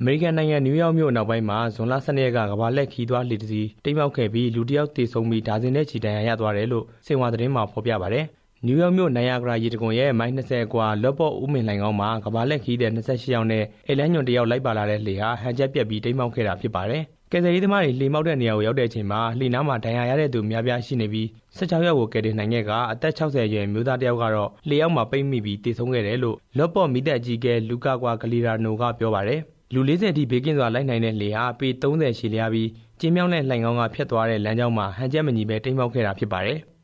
[0.00, 8.24] အမေရိကန်နိုင်ငံ နယူးယောက်မြို့နောက်ပိုင်းမှာ ဇွန်လ12ရက်က ကမ္ဘာလက်ခီးသွားလှေတစ်စီး တိမ်မောက်ခဲ့ပြီး လူတစ်ယောက်သေဆုံးပြီး ဒါဇင်နဲ့ချီတန်ရာရသွားတယ်လို့စင်ဝါသတင်းမှာ ဖော်ပြပါတယ်
[8.66, 21.26] နယူးယောက်မြို့နိုင်ယာဂရာရေတံခွန်ရဲ့မိုင်20ကွာလော့ပေါ့ဦးမင်လှိုင်ကောင်းမှာကဘာလက်ခီးတဲ့28ယောက်နဲ့အိလန်းညွန်တယောက်လိုက်ပါလာတဲ့လှေဟာဟန်ချက်ပြက်ပြီးတိမ်းမောက်ခဲ့တာဖြစ်ပါတယ်။ကယ်ဆယ်ရေးသမားတွေလှေမောက်တဲ့နေရာကိုရောက်တဲ့အချိန်မှာလှေနားမှာဒဏ်ရာရတဲ့သူများပြားရှိနေပြီး
[21.58, 29.40] 16ယောက်ကိုကယ်တင်နိုင်ခဲ့ကအသက်60အရွယ်မျိုးသားတယောက်ကတော့လှေအောက်မှာပိတ်မိပြီးတေဆုံးခဲ့တယ်လို့လော့ပေါ့မီတက်ကြီးကဲလူကာကွာဂလီရာနိုကပြောပါတယ်။
[29.74, 32.68] လူ40အထိဘေးကင်းစွာလိုက်နိုင်တဲ့လှေဟာပေ30ရှည်လျားပြီး
[33.00, 36.60] ကျင်းမြောင်းတဲ့လှိုင်ကောင်းကဖြတ်သွားတဲ့လမ်းကြောင်းမှာဟန်ချက်မညီပဲတိမ်းမောက်ခဲ့တာဖြစ်ပါတယ်။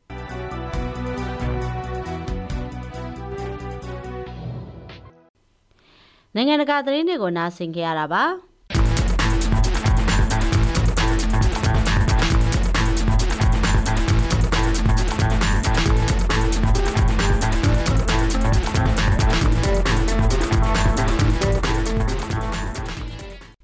[6.37, 8.23] နိုင်ငံတကာသတင်းတွေကိုနားဆင်ကြရတာပါ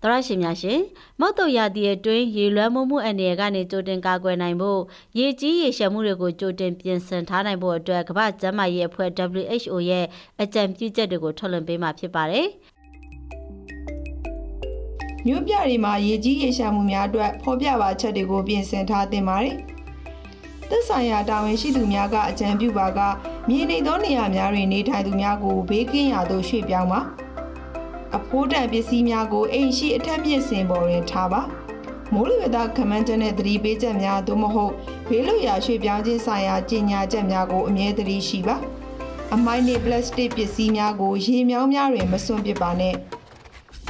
[0.03, 0.79] သရရှိများရှင်
[1.23, 4.81] မောက်တုတ်ရသည့်အတွင်းရေလွှမ်းမှုမှုအနေရကနေကြိုတင်ကာကွယ်နိုင်ဖို့
[5.19, 9.09] ရေကြီးရေရှမ်းမှုတွေကိုကြိုတင်ပြင်ဆင်ထားနိုင်ဖို့အတွက်ကမ္ဘာ့ကျန်းမာရေးအဖွဲ့
[9.41, 10.05] WHO ရဲ့
[10.41, 12.47] အကြံပြုချက်တွေကိုထုတ်လွှင့်ပေးမှာဖြစ်ပါတယ်
[15.27, 19.55] မြို့ပြတွေမှာရေကြီးရေရှမ်းမှုများအတွက်ဖော်ပြပါချက်တွေကိုပြင်ဆင်ထားသင့်ပါတယ်
[20.69, 22.99] သက်ဆိုင်ရာတာဝန်ရှိသူများကအကြံပြုပါက
[23.49, 27.01] မြေနေသောနေရာများတွင်နေထိုင်သူများကိုဘေးကင်းရာသို့ရွှေ့ပြောင်းပါ
[28.17, 31.41] အဖိုးတန်ပစ္စည်းများကိုအိမ်ရှိအထက်မြင့်စင်ပေါ်တွင်ထားပါ
[32.13, 34.73] မိုးလေဝသခမန်းချက်နဲ့သတိပေးချက်များသို့မဟုတ်
[35.09, 38.55] ဘေးလွတ်ရာရွှေ့ပြောင်းခြင်းဆိုင်ရာကြီးညာချက်များကိုအမြဲတမ်းရှိပါ
[39.33, 42.95] အမိုင်းနေပလတ်စတစ်ပစ္စည်းများကိုရေမြောင်းများတွင်မစွန့်ပစ်ပါနဲ့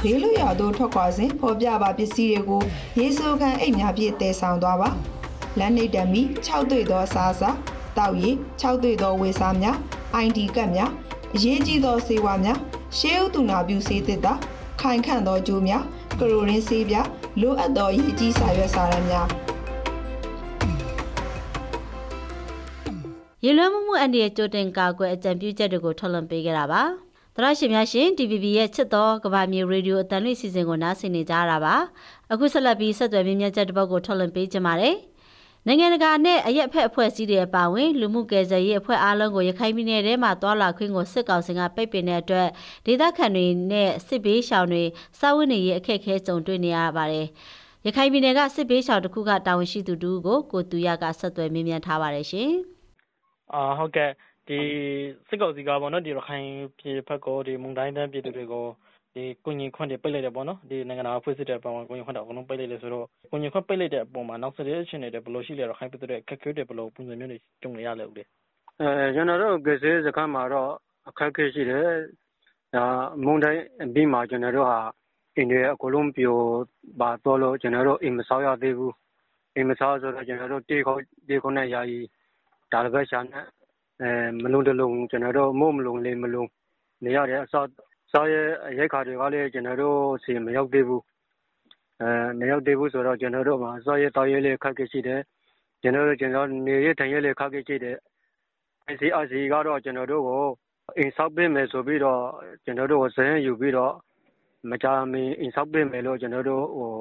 [0.02, 2.62] ဘေးလွတ်ရာသို့ထွက်ခွာစဉ်ဖော်ပြပါပစ္စည်းတွေကို
[2.98, 4.90] ရေဆိုခံအိတ်များဖြင့်တည်ဆောင်သွားပါ
[5.58, 7.50] လက်နှိပ်တံမီ6တွေ့သောစားစာ
[7.96, 9.76] တောက်ရည်6တွေ့သောဝေစားများ
[10.24, 10.90] ID ကတ်များ
[11.34, 12.58] အရေးကြီးသောစေဝါများ
[12.98, 14.32] ရှေးဥတူနာပြုဆေးသစ်တာ
[14.80, 15.84] ခိုင်ခန့်သောကြိုးများ
[16.20, 16.96] ကရိုရင်းဆေးပြ
[17.40, 19.28] လိုအပ်သောရည်ကြီးစာရွက်စာတမ်းများ
[23.44, 26.82] ရေလွှမ်းမှုအန္တရာယ်ကြိုတင်ကာကွယ်အကြံပြုချက်တွေကိုထုတ်လွှင့်ပေးခဲ့တာပါ
[27.36, 31.74] သရရှင်များရှင် DVB ရဲ့ချစ်တော်ကဘာမြေရေဒီယိုအတန်လွှင့်စီစဉ်ကိုနားဆင်နေကြရတာပါ
[32.32, 34.96] အခုဆက်လက်ပြီးဆက်သွယ်မြင်းမြတ်ချက်တစ်ပုဒ်ကိုထုတ်လွှင့်ပေးကြပါမယ်
[35.66, 42.48] နိုင်ငံတကာနဲ့အရက်ဖက်အဖွဲ့အစည်းတွေအပါအဝင်လူမှုကယ်ဆယ်ရေးအဖွဲ့အားလုံးကိုရခိုင်ပြည်နယ်ထဲမှာတွာလာခွင့်ကိုစစ်ကောင်စီကပိတ်ပင်တဲ့အတွက်
[42.86, 44.84] ဒေသခံတွေနဲ့စစ်ဘေးရှောင်တွေ
[45.20, 47.26] စာဝတ်နေရေးအခက်အခဲကြုံတွေ့နေရပါတယ်။
[47.86, 52.50] ရခိုင်ပြည်နယ်ကစစ်ဘေးရှောင်တစ်ခုကတာဝန်ရှိသူတူကိုကိုတူရကဆက်သွယ်မြင်းမြန်းထားပါတယ်ရှင်။
[53.54, 54.10] အာဟုတ်ကဲ့
[54.48, 54.58] ဒီ
[55.28, 56.46] စစ်ကောင်စီကပေါ့နော်ဒီရခိုင်
[56.78, 58.66] ပြည်ဘက်ကိုဒီမုန်တိုင်းတန်းပြည်သူတွေကို
[59.14, 68.22] ဒီကုညီခွင့်တွေပိတ်လိုက်တယ်ပေါ့နော်ဒီနိုင်ငံတော်ဖွဲ့စည်းတဲ့အပေါ်မှာကုညီခွင့်တွေအကုန်လုံးပိတ်လိုက်လေဆိုတော့ကုညီခွင့်ပိတ်လိုက်တဲ့အပေါ်မှာနောက်ဆက်တွဲအခြေအနေတွေဘယ်လိုရှိလဲတော့ခိုင်းပြတဲ့အခက်အခဲတွေဘယ်လိုပုံစံမျိုးတွေကြုံနေရလဲဦးလေ
[68.80, 70.70] အဲကျွန်တော်တို့ကစေးစခန်းမှာတော့
[71.08, 71.88] အခက်အခဲရှိတယ်
[72.74, 72.84] ဒါ
[73.24, 73.62] မုန်တိုင်း
[73.94, 74.78] ပြီးမှကျွန်တော်တို့ဟာ
[75.36, 76.36] အင်းတွေအကုန်လုံးပြို
[77.00, 78.94] ပါတော့လို့ကျွန်တော်တို့အိမ်မဆောက်ရသေးဘူး
[79.54, 80.96] အိမ်မစားဆိုတော့ကျွန်တော်တို့တေးခေါ
[81.28, 81.98] တေးခေါနဲ့ယာယီ
[82.72, 83.46] ဒါတစ်ပတ်ရှာနဲ့
[84.02, 84.10] အဲ
[84.42, 86.48] မလုံးတလုံးကျွန်တော်တို့မို့မလုံးလေးမလုံး
[87.04, 87.66] နေရတယ်အစား
[88.12, 88.34] စားရ
[88.78, 91.02] ရိုက်ခါတွေကလည်း ကျွန်တော်တို့စီမရောက်သေးဘူး
[92.00, 95.20] အဲမရောက်သေးဘူးဆိုတော့ ကျွန်တော်တို့မှာ စားရတောက်ရလေးခက်ခဲရှိတယ်
[95.82, 97.96] ကျွန်တော်တို့ကျွန်တော်နေရထိုင်ရလေးခက်ခဲရှိတယ်
[98.92, 100.44] ICRC ကတော့ ကျွန်တော်တို့ကို
[100.96, 102.22] အိမ်ဆောက်ပေးမယ်ဆိုပြီးတော့
[102.64, 103.94] ကျွန်တော်တို့ကိုဇင်းယူပြီးတော့
[104.70, 106.92] မကြာမီ အိမ်ဆောက်ပေးမယ်လို့ ကျွန်တော်တို့ဟို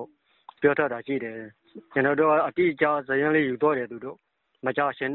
[0.61, 1.37] ပြောထားတာရှိတယ်
[1.93, 4.17] ကျွန်တော်တို့အတိအကျဇင်းလေးယူတော့တယ် သူတို့
[4.65, 5.11] မကြာရှင်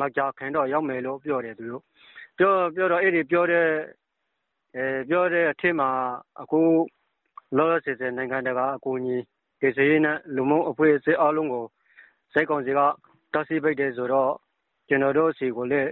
[0.00, 1.82] မကြာခင်တော့ ရောက်မယ်လို့ ပြောတယ် သူတို့
[2.38, 4.01] ပြောပြောတော့ အဲ့ဒီပြောတဲ့အဲ
[5.08, 5.88] ပြောတဲ့အထက်မှာ
[6.42, 6.60] အခု
[7.56, 9.16] လောလောဆယ်ဆယ် နိုင်ငံတကာ အကူအညီ
[9.60, 11.64] ဒေသရေးနဲ့ လူမှုအဖွဲ့အစည်းအလုံးကို
[12.32, 12.80] စိတ်ကောင်းစီက
[13.34, 14.32] တဆီပိတ်တယ်ဆိုတော့
[14.88, 15.90] ကျွန်တော်တို့စီကိုလည်း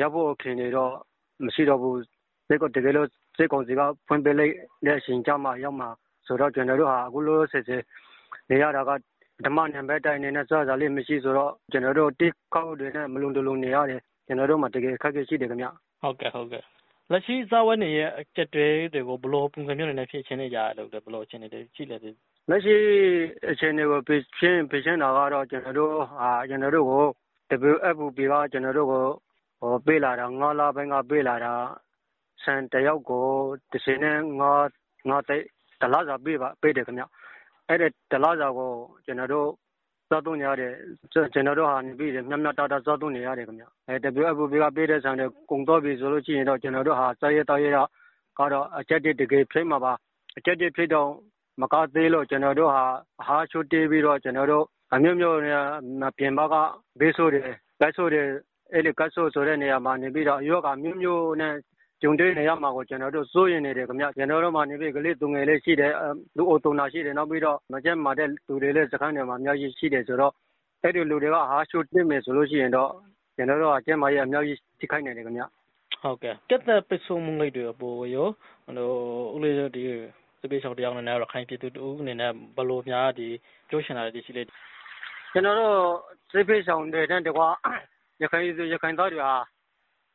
[0.00, 0.92] ရောက်ဖို့ခင်နေတော့
[1.44, 1.98] မရှိတော့ဘူး
[2.48, 4.54] စိတ်ကတကယ်လို့စိတ်ကောင်းစီက ဖွင့်ပေးလိုက်
[4.86, 5.88] တဲ့အချိန်ကြမှာရောက်မှာ
[6.26, 7.82] ဆိုတော့ ကျွန်တော်တို့ဟာ အခုလောလောဆယ်ဆယ်
[8.50, 8.90] နေရတာက
[9.44, 15.66] ဓမ္မနံပါတ်တိုင်းနေတဲ့စွာစားလေးမရှိဆိုတော့ ကျွန်တော်တို့တိကောက်တွေနဲ့ မလုံတလုံနေရတယ် ကျွန်တော်တို့မှတကယ်ခက်ခဲရှိတယ်ခင်ဗျ
[16.02, 16.62] ဟုတ်ကဲ့ဟုတ်ကဲ့
[17.12, 22.14] လက်ရှိစာဝတ်နေရဲ့အကျက်တွေတွေကိုဘလို့ပုံစံမျိုးနဲ့ဖြစ်ချင်းနေကြရလို့ဘလို့ချင်းနေတယ်ရှိလေတယ်
[22.50, 22.76] လက်ရှိ
[23.50, 27.04] အခြေအနေကိုဖြင်းဖြင်းတာကတော့ကျွန်တော်တို့ဟာကျွန်တော်တို့ကို
[27.72, 29.06] WFP ကကျွန်တော်တို့ကို
[29.60, 31.54] ဟိုပေးလာတာ9လပိုင်းကပေးလာတာ
[32.42, 33.26] ဆန်တယောက်ကို
[33.72, 35.44] 30နဲ့9 9တိတ်
[35.80, 37.04] တလားစာပေးပါပေးတယ်ခင်ဗျ
[37.68, 38.72] အဲ့ဒီတလားစာကို
[39.04, 39.48] ကျွန်တော်တို့
[40.10, 40.72] စားသုံးရတယ်
[41.12, 47.66] ကျွန်တော်တို့ဟာနေပြီးမြတ်မြတ်တာတာစားသုံးနေရတယ်ခင်ဗျအဲ WFP က ပေးတဲ့ဆန်တွေ ကုန်တော့ပြီဆိုလို့ရှိရင်တော့ ကျွန်တော်တို့ဟာစားရတော့ရ
[48.38, 49.92] ကတော့အချက်တကယ်ဖိမှာပါ
[50.38, 51.08] အချက်တဖိတော့
[51.60, 52.84] မကားသေးလို့ ကျွန်တော်တို့ဟာ
[53.20, 55.38] အဟာချိုးတေးပြီးတော့ကျွန်တော်တို့အမျိုးမျိုး
[56.18, 56.54] ပြင်ပက
[57.00, 57.44] ဘေးဆိုးတယ်
[57.80, 58.26] ကတ်ဆိုးတယ်
[58.72, 61.54] အဲ့ဒီကတ်ဆိုးဆိုတဲ့နေရာမှာနေပြီးတော့ယောဂမျိုးမျိုးနဲ့
[62.02, 65.92] ကြုံတွေ့နေရမှာကို ကျွန်တော်တို့ စိုးရင်နေတယ်ခင်ဗျ ကျွန်တော်တို့မှနေပြီးကလေးသူငယ်လေးရှိတယ်
[66.36, 70.32] လူအိုတုံနာရှိတယ် နောက်ပြီးတော့ မကျက်မာတဲ့လူတွေလည်း စခန်းတွေမှာ အများကြီးရှိတယ်ဆိုတော့
[70.82, 72.90] အဲ့ဒီလူတွေက ဟာရှိုးတင်မယ်ဆိုလို့ရှိရင်တော့
[73.36, 75.42] ကျွန်တော်တို့ကကျက်မာရေး အများကြီး ထိခိုက်နေတယ်ခင်ဗျ
[76.02, 78.28] ဟုတ်ကဲ့ကက်တဲ့ပစ်ဆိုးမှုလေးတွေပို့ရော
[78.64, 78.90] ဟို
[79.34, 79.84] ဦးလေးဒီ
[80.40, 83.28] စပီဆောင်တရားနဲ့ ရခိုင်ပြည်သူတူအနေနဲ့ဘလို့များဒီ
[83.68, 84.42] ပြောရှင်လာတဲ့ရှိလေ
[85.32, 85.76] ကျွန်တော်တို့
[86.30, 87.48] စပီဆောင်တဲ့တကွာ
[88.22, 89.34] ရခိုင်ရခိုင်သားတွေဟာ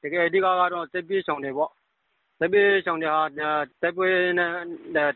[0.06, 1.72] တကယ်အဓိကကတော့စပီဆောင်တွေပေါ့
[2.40, 3.22] စပီဆောင်တွေဟာ
[3.82, 4.52] တိုက်ပွဲနဲ့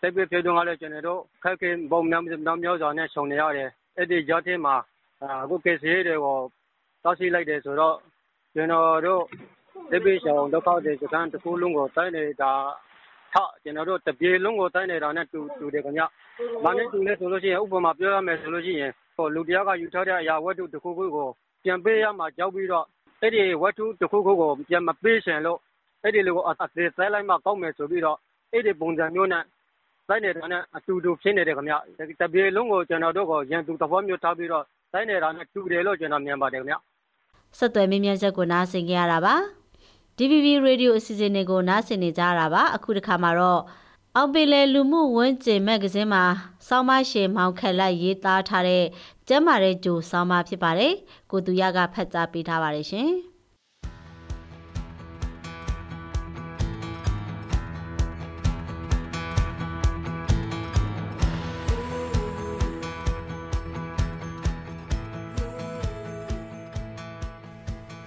[0.02, 4.76] တိုက်ပွဲဖြစ်တော့လည်း ကျွန်တော်တို့ခက်ခဲပုံများများများစွာနဲ့ဆောင်နေရတယ် အဲ့ဒီကြားထဲမှာ
[5.44, 6.38] အခုကေစီတွေကို
[7.04, 7.96] တောက်ရှိလိုက်တယ်ဆိုတော့
[8.56, 9.24] ကျွန်တော်တို့
[9.92, 12.52] စပီဆောင်ဒုက္ခတွေစကန်တစ်ခုလုံးကို တိုင်းနေတာ
[13.34, 16.04] ထကျွန်တော်တို့ တပြေလုံးကို တိုင်းနေတာနဲ့တူတူတယ်ခင်ဗျ။
[16.64, 21.30] ဘာနဲ့တူလဲဆိုလို့ရှိရင် ဥပမာပြောရမယ်ဆိုလို့ရှိရင်ဟိုလူတယောက်က ယူထားတဲ့အရာဝတ္ထုတစ်ခုခုကို
[21.64, 22.86] ပြန်ပေးရမှာကြောက်ပြီးတော့
[23.22, 25.60] အဲ့ဒီဝတ္ထုတစ်ခုခုကိုပြန်မပေးချင်လို့
[26.04, 28.18] အဲ့ဒီလူကိုအသေးသေးလိုက်မှကောက်မယ်ဆိုပြီးတော့
[28.54, 29.44] အဲ့ဒီပုံစံမျိုးနဲ့
[30.10, 31.76] တိုင်းနေတာနဲ့အတူတူဖြစ်နေတယ်ခင်ဗျ။
[32.22, 36.76] တပြေလုံးကိုကျွန်တော်တို့ကိုရန်သူသဘောမျိုးထားပြီးတော့တိုင်းနေတာနဲ့တူတယ်လို့ကျွန်တော်မြင်ပါတယ်ခင်ဗျ။
[37.58, 39.36] ဆက်သွယ်မြင့်မြတ်ချက်ကိုနားဆင်ကြရတာပါ။
[40.18, 43.62] DVB Radio အစီအစဉ်တွေကိုနားဆင်နေကြတာပါအခုတစ်ခါမှာတော့
[44.16, 46.24] အောက်ပေလေလူမှုဝန်းကျင်မဂ္ဂဇင်းမှာ
[46.68, 48.84] စောင်းမရှင်မောင်ခက်လိုက်ရေးသားထားတဲ့
[49.32, 50.94] ကျမ်းမာတဲ့ဂျိုစောင်းမဖြစ်ပါတယ်
[51.32, 53.10] ကိုသူရကဖတ်ကြားပေးထားပါတယ်ရှင်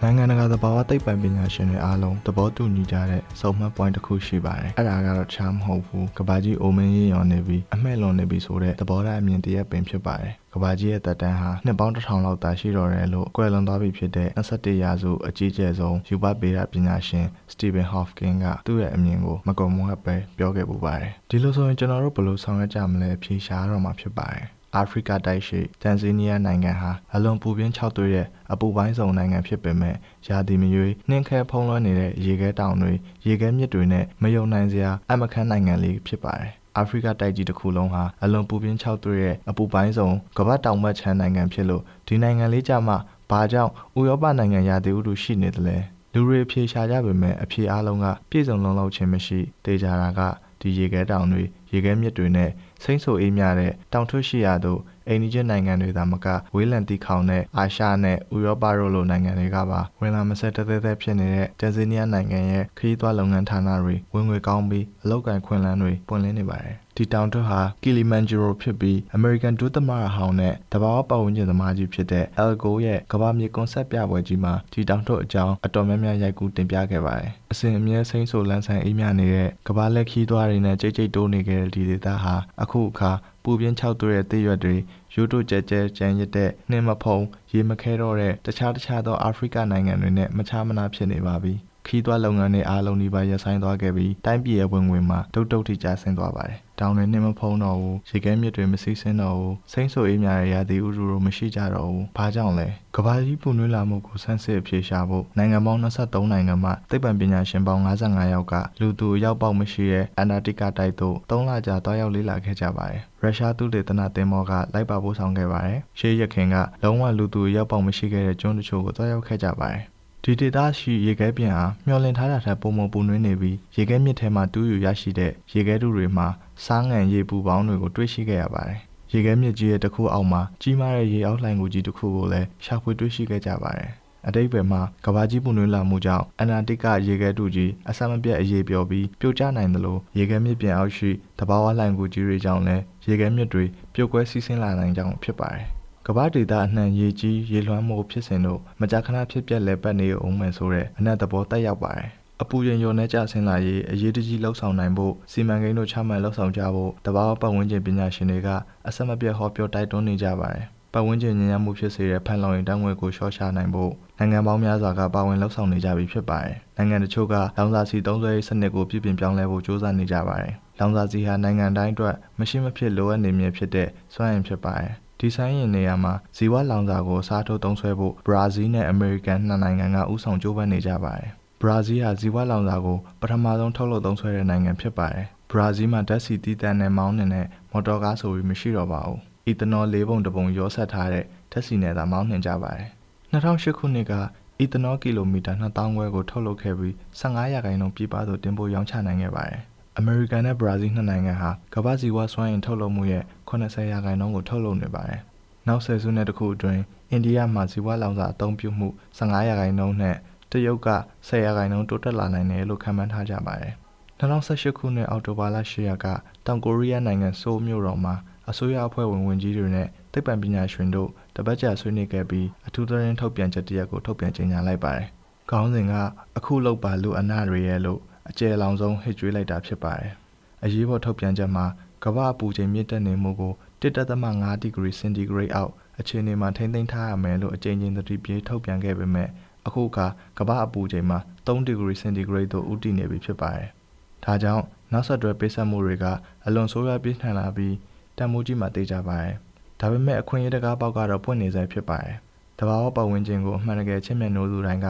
[0.03, 29.97] နိုင်ငံတကာသဘာဝသိပ္ပံပညာရှင်တွေအားလုံးသဘောတူညီကြတဲ့စုံမှတ် point တစ်ခုရှိပါတယ်အဲ့ဒါကတော့ချမ်းမဟုတ်ဘူးကဘာကြီးအိုမင်းရေးရောင်နေပြီးအမှဲ့လွန်နေပြီဆိုတဲ့သဘောထားအမြင်တရက်ပင်ဖြစ်ပါတယ် ကဘာကြီးရဲ့တက်တန်းဟာနှစ်ပေါင်းတစ်ထောင်လောက်သာရှိတော့တယ်လို့ကွယ်လွန်သွားပြီဖြစ်တဲ့21ရာစုအကြီးကျယ်ဆုံးယူပပေရပညာရှင်စတီဗင်ဟော့ဖ်ကင်ကသူ့ရဲ့အမြင်ကိုမကုံမွတ်ပဲပြောခဲ့ပူပါတယ်ဒီလိုဆိုရင်ကျွန်တော်တို့ဘယ်လိုဆောင်ရွက်ကြမလဲဖြေရှားတော့မှာဖြစ်ပါတယ်အာဖရိကတိုက်ရှိတန်ဇီးနီးယားနိုင်ငံဟာအလွန်ပူပြင်းခြောက်သွေးတဲ့အပူပိုင်းစုံနိုင်ငံဖြစ်ပေမဲ့
[30.29, 32.93] ရာသီမရွေးနှင်းခဲဖုံးလွှမ်းနေတဲ့ရေခဲတောင်တွေ
[33.27, 40.09] ရေခဲမြစ်တွေနဲ့မယုံနိုင်စရာအမခန်းနိုင်ငံလေးဖြစ်ပါတယ် အာဖရိကတိုက်ကြီးတစ်ခုလုံးဟာအလွန်ပူပြင်းခြောက်သွေးတဲ့အပူပိုင်းစုံ
[40.39, 42.97] ကမ္ဘာတောင်ဘက်ခြမ်းနိုင်ငံဖြစ်လို့ဒီနိုင်ငံလေးကြမှာ
[43.31, 45.77] ဘာကြောင့်ဥရောပနိုင်ငံရာသီဥတုရှိနေသလဲ
[46.13, 50.21] လူတွေဖြေရှားကြပေမဲ့အဖြေအားလုံးကပြည့်စုံလုံးလောက်ခြင်းမရှိတေချာတာက
[50.61, 52.51] ဒီရေခဲတောင်တွေရေခဲမြစ်တွေနဲ့
[52.83, 84.77] စိမ့်ဆူအေးမြတဲ့တောင်ထွတ်ရှိရာသို့အိန္ဒိယနိုင်ငံတွေသာမကဝေးလံတီခေါင်တဲ့အာရှနဲ့ဥရောပတို့လိုနိုင်ငံတွေကပါဝင်လာမဆက်တသက်သက်ဖြစ်နေတဲ့တန်ဇီးနီးယားနိုင်ငံရဲ့ခရီးသွားလုပ်ငန်းဌာနတွေဝင်ငွေကောင်းပြီးအလောက်ကန်ခွင့်လန်းတွေပွင့်လင်းနေပါတယ်ဒီတောင်ထွတ်ဟာကီလီမန်ဂျီရိုဖြစ်ပြီး American ဒုသမရဟောင်းနဲ့တဘာဝပတ်ဝန်းကျင်သမားကြီးဖြစ်တဲ့ El Go ရဲ့ကမ္ဘာမြေကွန်ဆက်ပြပွဲကြီးမှာဒီတောင်ထွတ်အကြောင်းအတော်များများရိုက်ကူးတင်ပြခဲ့ပါတယ်။အစဉ်အမြဲစိမ့်ဆိုလန်းဆန်အေးမြနေတဲ့ကမ္ဘာလက်ခီးသွားတွေနဲ့ကြိတ်ကြိတ်တိုးနေခဲ့တဲ့ဒီဒေသဟာအခုအခါပူပြင်းခြောက်သွဲ့တဲ့တရွက်တွေ
[85.15, 87.19] ရိုးတိုကြဲကြဲကြမ်းရတဲ့နှင်းမဖုံ
[87.53, 91.55] ရေမခဲတော့တဲ့တခြားတခြားသောအာဖရိကနိုင်ငံတွေနဲ့မခြားမနာဖြစ်နေပါပြီ။
[91.87, 119.83] ခီးသွွားလုပ်ငန်းတွေအားလုံးဒီပါရပ်ဆိုင်းသွားခဲ့ပြီးတိုင်းပြည်ရဲ့ဝင်ငွေမှာတုတ်တုတ်ထိကျဆင်းသွားပါတယ်။ တောင်တွေနှင်းမဖုံးတော့ဘူးရေခဲမြစ်တွေမစီးဆင်းတော့ဘူးစိမ့်ဆိုအေးများတဲ့ရာသီဥတုတို့မရှိကြတော့ဘူး။ဘာကြောင့်လဲ။ကဘာကြီးပူနွေးလာမှုကိုဆန်းစစ်အဖြေရှာဖို့နိုင်ငံပေါင်း23နိုင်ငံမှသိပ္ပံပညာရှင်ပေါင်း55ယောက်ကလူသူရောက်ပေါက်မရှိတဲ့အန်တာတိကတိုက်သို့3လကြာတွားရောက်လေ့လာခဲ့ကြပါတယ်။ရုရှားသုတေသနသင်္ဘောကလိုက်ပါပို့ဆောင်ခဲ့ပါတယ်။ရှေးရခင်ကလုံးဝလူသူရောက်ပေါက်မရှိခဲ့တဲ့ကျွန်းတချို့ကိုတွားရောက်ခဲ့ကြပါတယ်
[120.25, 126.27] ဒီဒေသရှိရေခဲပြင်ဟာမျောလင့်ထားတာထက်ပုံမပူနွေးနေပြီးရေခဲမြစ်ထဲမှာတူးယူရရှိတဲ့ရေခဲတုတွေမှာ
[126.65, 128.81] စားငံရေပူပေါင်းတွေကိုတွေ့ရှိခဲ့ရပါတယ်။
[129.13, 133.91] ရေခဲမြစ်ကြီးရဲ့တစ်ခုအောက်မှာကြီးမားတဲ့ရေအောက်လှိုင်ကူကြီးတစ်ခုကိုလည်းရှာဖွေတွေ့ရှိခဲ့ကြပါတယ်။
[134.27, 145.69] အတိတ်ဘယ်မှာကဘာကြီးပူနွေးလာမှုကြောင့်အနာတိကရေခဲတုကြီးအဆမပြတ်အရေးပြောပြီးပြိုကျနိုင်သလိုရေခဲမြစ်ပြင်အောက်ရှိတဘာဝလှိုင်ကူကြီးတွေကြောင့်လည်းရေခဲမြစ်တွေပြိုကွဲစီးဆင်းလာနိုင်ကြောင်းဖြစ်ပါတယ်။
[146.09, 152.11] ကမ္ဘာဒေသအနှံ့ရေကြီးရေလွှမ်းမှုဖြစ်စဉ်တို့မကြာခဏဖြစ်ပျက်လဲပတ်နေအောင်မယ်ဆိုတဲ့အနက်သဘောတက်ရောက်ပါတယ်
[152.43, 158.49] အပူရင်ရောနဲ့ကြဆင်းလာရေးအရေးတကြီးလှုပ်ဆောင်နိုင်ဖို့စီမံကိန်းတို့ချမှတ်လှုပ်ဆောင်ကြဖို့တဘာဝပတ်ဝန်းကျင်ပညာရှင်တွေက
[158.89, 174.93] အဆက်မပြတ်ဟောပြောတိုက်တွန်းနေကြပါတယ်ပတ်ဝန်းကျင်ညဉ့်ညမ်းမှုဖြစ်စေတဲ့ဖန်လောင်ရင်တန်းငွေကိုရှော့ချနိုင်ဖို့နိုင်ငံပေါင်းများစွာကပါဝင်လှုပ်ဆောင်နေကြပြီဖြစ်ပါတယ်။နိုင်ငံတချို့ကလောင်စာဆီသုံးစွဲရေးစနစ်ကိုပြည်ပြင်ပြောင်းလဲဖို့ကြိုးစားနေကြပါတယ်။လောင်စာဆီဟာနိုင်ငံတိုင်းအတွက်မရှိမဖြစ်လိုအပ်နေမည်ဖြစ်တဲ့စွမ်းအင်ဖြစ်ပါတယ်
[175.25, 181.31] ဒီဆိုင်ရင်နေရာမှာဇီဝလောင်စာကိုစားထိုးသုံးစွဲဖို့ဘရာဇီးနဲ့အမေရိကန်နှစ်နိုင်ငံကဥဆောင်ကြိုးပမ်းနေကြပါတယ်။
[181.61, 192.89] ဘရာဇီးဟာဇီဝလောင်စာကိုပထမဆုံးထုတ်လုပ်သုံးစွဲတဲ့နိုင်ငံဖြစ်ပါတယ်။ဘရာဇီးမှာဓာတ်ဆီတီးတန်နဲ့မောင်းနေတဲ့မော်တော်ကားဆိုပြီးမရှိတော့ပါဘူး။အီသနောလေးပုံတစ်ပုံရောဆက်ထားတဲ့ဓာတ်ဆီနဲ့သာမောင်းနှင်ကြပါတယ်။
[193.33, 194.13] 2008ခုနှစ်က
[194.59, 199.63] အီသနောကီလိုမီတာ2000ခွဲကိုထုတ်လုပ်ခဲ့ပြီး15ရာခိုင်နှုန်းပြပသို့တင်ပို့ရောင်းချနိုင်ခဲ့ပါတယ်။
[199.99, 205.21] အမေရိကန်နဲ့ဘရာဇီးနှစ်နိုင်ငံဟာကမ္ဘာ့ဇီဝစွမ်းအင်ထုတ်လုပ်မှုရဲ့80ရာခိုင်နှုန်းကိုထုတ်လုပ်နေပါတယ်။
[205.69, 210.17] နောက်ဆယ်စုနှစ်တခုအတွင်းအိန္ဒိယမှာဇီဝလောင်စာအသုံးပြုမှု15ရာခိုင်နှုန်းနဲ့
[210.51, 210.89] တရုတ်က
[211.29, 213.75] 10ရာခိုင်နှုန်းတိုးတက်လာနိုင်တယ်လို့ခန့်မှန်းထားကြပါတယ်။
[214.21, 216.07] 2018ခုနှစ်အောက်တိုဘာလ10ရက်က
[216.47, 218.15] တောင်ကိုရီးယားနိုင်ငံဆိုးမြို့တော်မှာ
[218.51, 225.09] အစိုးရအဖွဲ့ဝင်ဝင်ကြီးတွေနဲ့သိပ္ပံပညာရှင်တို့တပတ်ကြာဆွေးနွေးခဲ့ပြီးအထူးသတင်းထုတ်ပြန်ချက်တရက်ကိုထုတ်ပြန်ကြေညာလိုက်ပါတယ်။
[225.51, 225.95] ခေါင်းစဉ်က
[226.37, 230.13] အခုလောက်ပါလူအနာတွေရဲ့လို့ အကျယ်လောင်ဆုံးဟစ်ကြွေးလိုက်တာဖြစ်ပါတယ်။
[230.65, 231.67] အရေးပေါ်ထုတ်ပြန်ချက်မှာ
[232.05, 239.29] ကမ္ဘာအပူချိန်မြင့်တက်နေမှုကို1.5ဒီဂရီစင်တီဂရိတ်အောက်အခြေအနေမှာထိန်းသိမ်းထားရမယ်လို့အကြိမ်ကြိမ်သတိပေးထုတ်ပြန်ခဲ့ပေမဲ့
[239.67, 240.07] အခုအခါ
[240.39, 243.69] ကမ္ဘာအပူချိန်မှာ3ဒီဂရီစင်တီဂရိတ်သို့ဦးတည်နေပြီဖြစ်ပါတယ်။
[244.25, 246.05] ဒါကြောင့်နောက်ဆက်တွဲပေးဆက်မှုတွေက
[246.47, 247.75] အလွန်ဆိုးရွားပြင်းထန်လာပြီး
[248.17, 249.35] တန်မိုးကြီးမှတေးကြပါတယ်။
[249.81, 252.17] ဒါပေမဲ့အခွင့်အရေးတကားပေါက်ကတော့ပွင့်နေဆဲဖြစ်ပါတယ်။
[252.59, 254.89] တဘာဝပတ်ဝန်းကျင်ကိုအမှန်တကယ်ချစ်မြတ်နိုးသူတိုင်းက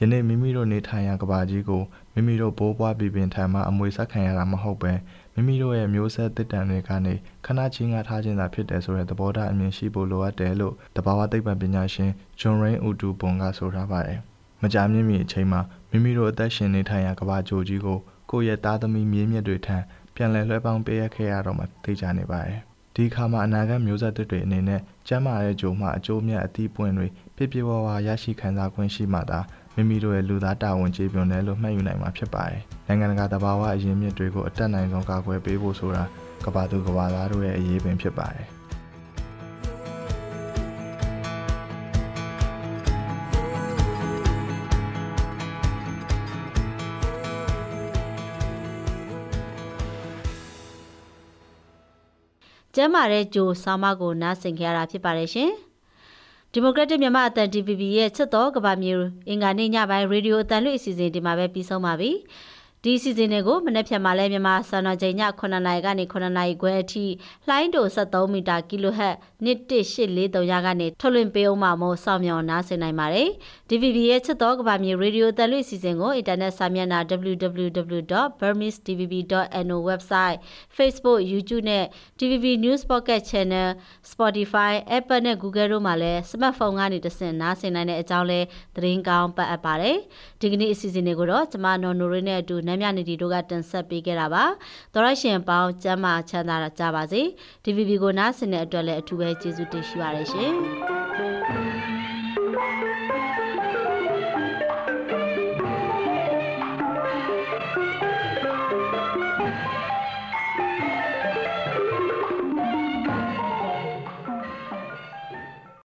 [0.00, 1.82] ယနေ့မိမိတို့နေထိုင်ရာကဘာကြီးကို
[2.14, 4.92] မိမိတို့ဘိုးဘွားပြည်ပင်ထံမှအမွေဆက်ခံရတာမဟုတ်ပဲ
[5.34, 7.14] မိမိတို့ရဲ့မျိုးဆက်တစ်တန်တွေကနေ
[7.46, 14.18] ခဏချင်းငါထားခြင်းသာဖြစ်တယ်ဆိုတဲ့သဘောထားအမြင်ရှိဖို့လိုအပ်တယ်လို့တဘာဝသိပ္ပံပညာရှင်ဂျွန်ရိန်ဦးတူပွန်ကဆိုထားပါတယ်။
[14.62, 17.98] မကြာမြင့်မီအချိန်မှာမိမိတို့အသက်ရှင်နေထိုင်ရာကဘာကြိုကြီးကို
[18.30, 19.78] ကိုယ့်ရဲ့သားသမီးမြေးမြစ်တွေထံ
[20.14, 22.60] ပြန်လည်လွှဲပေါင်းပေးရခဲ့ရတော့မှသိကြနေပါတယ်။
[22.94, 27.06] ဒီခါမှာအနာဂတ်မျိုးဆက်တွေအနေနဲ့ကျမ်းမာတဲ့ကြိုမှအကျိုးမြတ်အသီးပွင့်တွေ
[27.36, 29.40] ပြပြဝဝရရှိခံစား권ရှိမှသာ
[29.80, 36.04] မိမိတို့ရဲ့လူသားတာဝန်ကျေပွန်တယ်လို့မှတ်ယူနိုင်မှာဖြစ်ပါတယ်။နိုင်ငံတကာတဘာဝအရင်းမြစ်တွေကိုအတက်နိုင်ဆုံးကာကွယ်ပေးဖို့ဆိုတာ
[36.44, 38.46] ကမ္ဘာသူကမ္ဘာသားတို့ရဲ့အရေးပင်ဖြစ်ပါတယ်။
[52.74, 55.52] ကျမ်းမာတဲ့ဂျိုဆောင်းမကိုနားဆင်ကြရတာဖြစ်ပါတယ်ရှင်။
[56.58, 62.10] ဒီမိုကရက်တစ်မြန်မာအသံ DVB ရဲ့ချစ်တော်ကဘာမျိုးအင်္ဂါနေ့ညပိုင်းရေဒီယိုအသံလွှင့်အစီအစဉ်ဒီမှာပဲပြီးဆုံးပါပြီ။
[62.84, 67.04] ဒီစီစဉ်တွေကိုမနေ့ဖြန်မှာလဲမြန်မာစံတော်ချိန်ည9နာရီကနေ9နာရီခွဲအထိ
[67.48, 69.14] လှိုင်းတို73မီတာကီလိုဟတ်
[69.44, 73.28] 11843ရကနေထုတ်လွှင့်ပေးအောင်မှာမို့စောင့်မျှော်နားဆင်နိုင်ပါတယ်။
[73.68, 80.38] DVB ရဲ့ချစ်တော်ကဘာမြေရေဒီယိုတယ်လွှင့်စီစဉ်ကိုအင်တာနက်စာမျက်နှာ www.burmese.tvb.no website
[80.76, 81.84] Facebook YouTube နဲ့
[82.18, 83.68] DVB News Pocket Channel
[84.10, 88.40] Spotify Apple နဲ့ Google တို့မှာလည်းစမတ်ဖုန်းကနေတဆင့်နားဆင်နိုင်တဲ့အကြောင်းလဲ
[88.76, 89.96] သတင်းကောင်းပတ်အပ်ပါတယ်။
[90.40, 94.44] ဒီကနေ့အစီအစဉ်တွေကိုတော့ကျမနော်နိုရင်းနဲ့အတူနမ်းမြနေတီတို့ကတင်ဆက်ပေးခဲ့တာပါ
[94.94, 97.22] တော်ရရှင်ပေါင်းကျမ်းမာချမ်းသာကြပါစေ
[97.64, 101.97] DVB ကိုနားဆင်တဲ့အတွက်လည်းအထူးပဲကျေးဇူးတင်ရှိပါတယ်ရှင်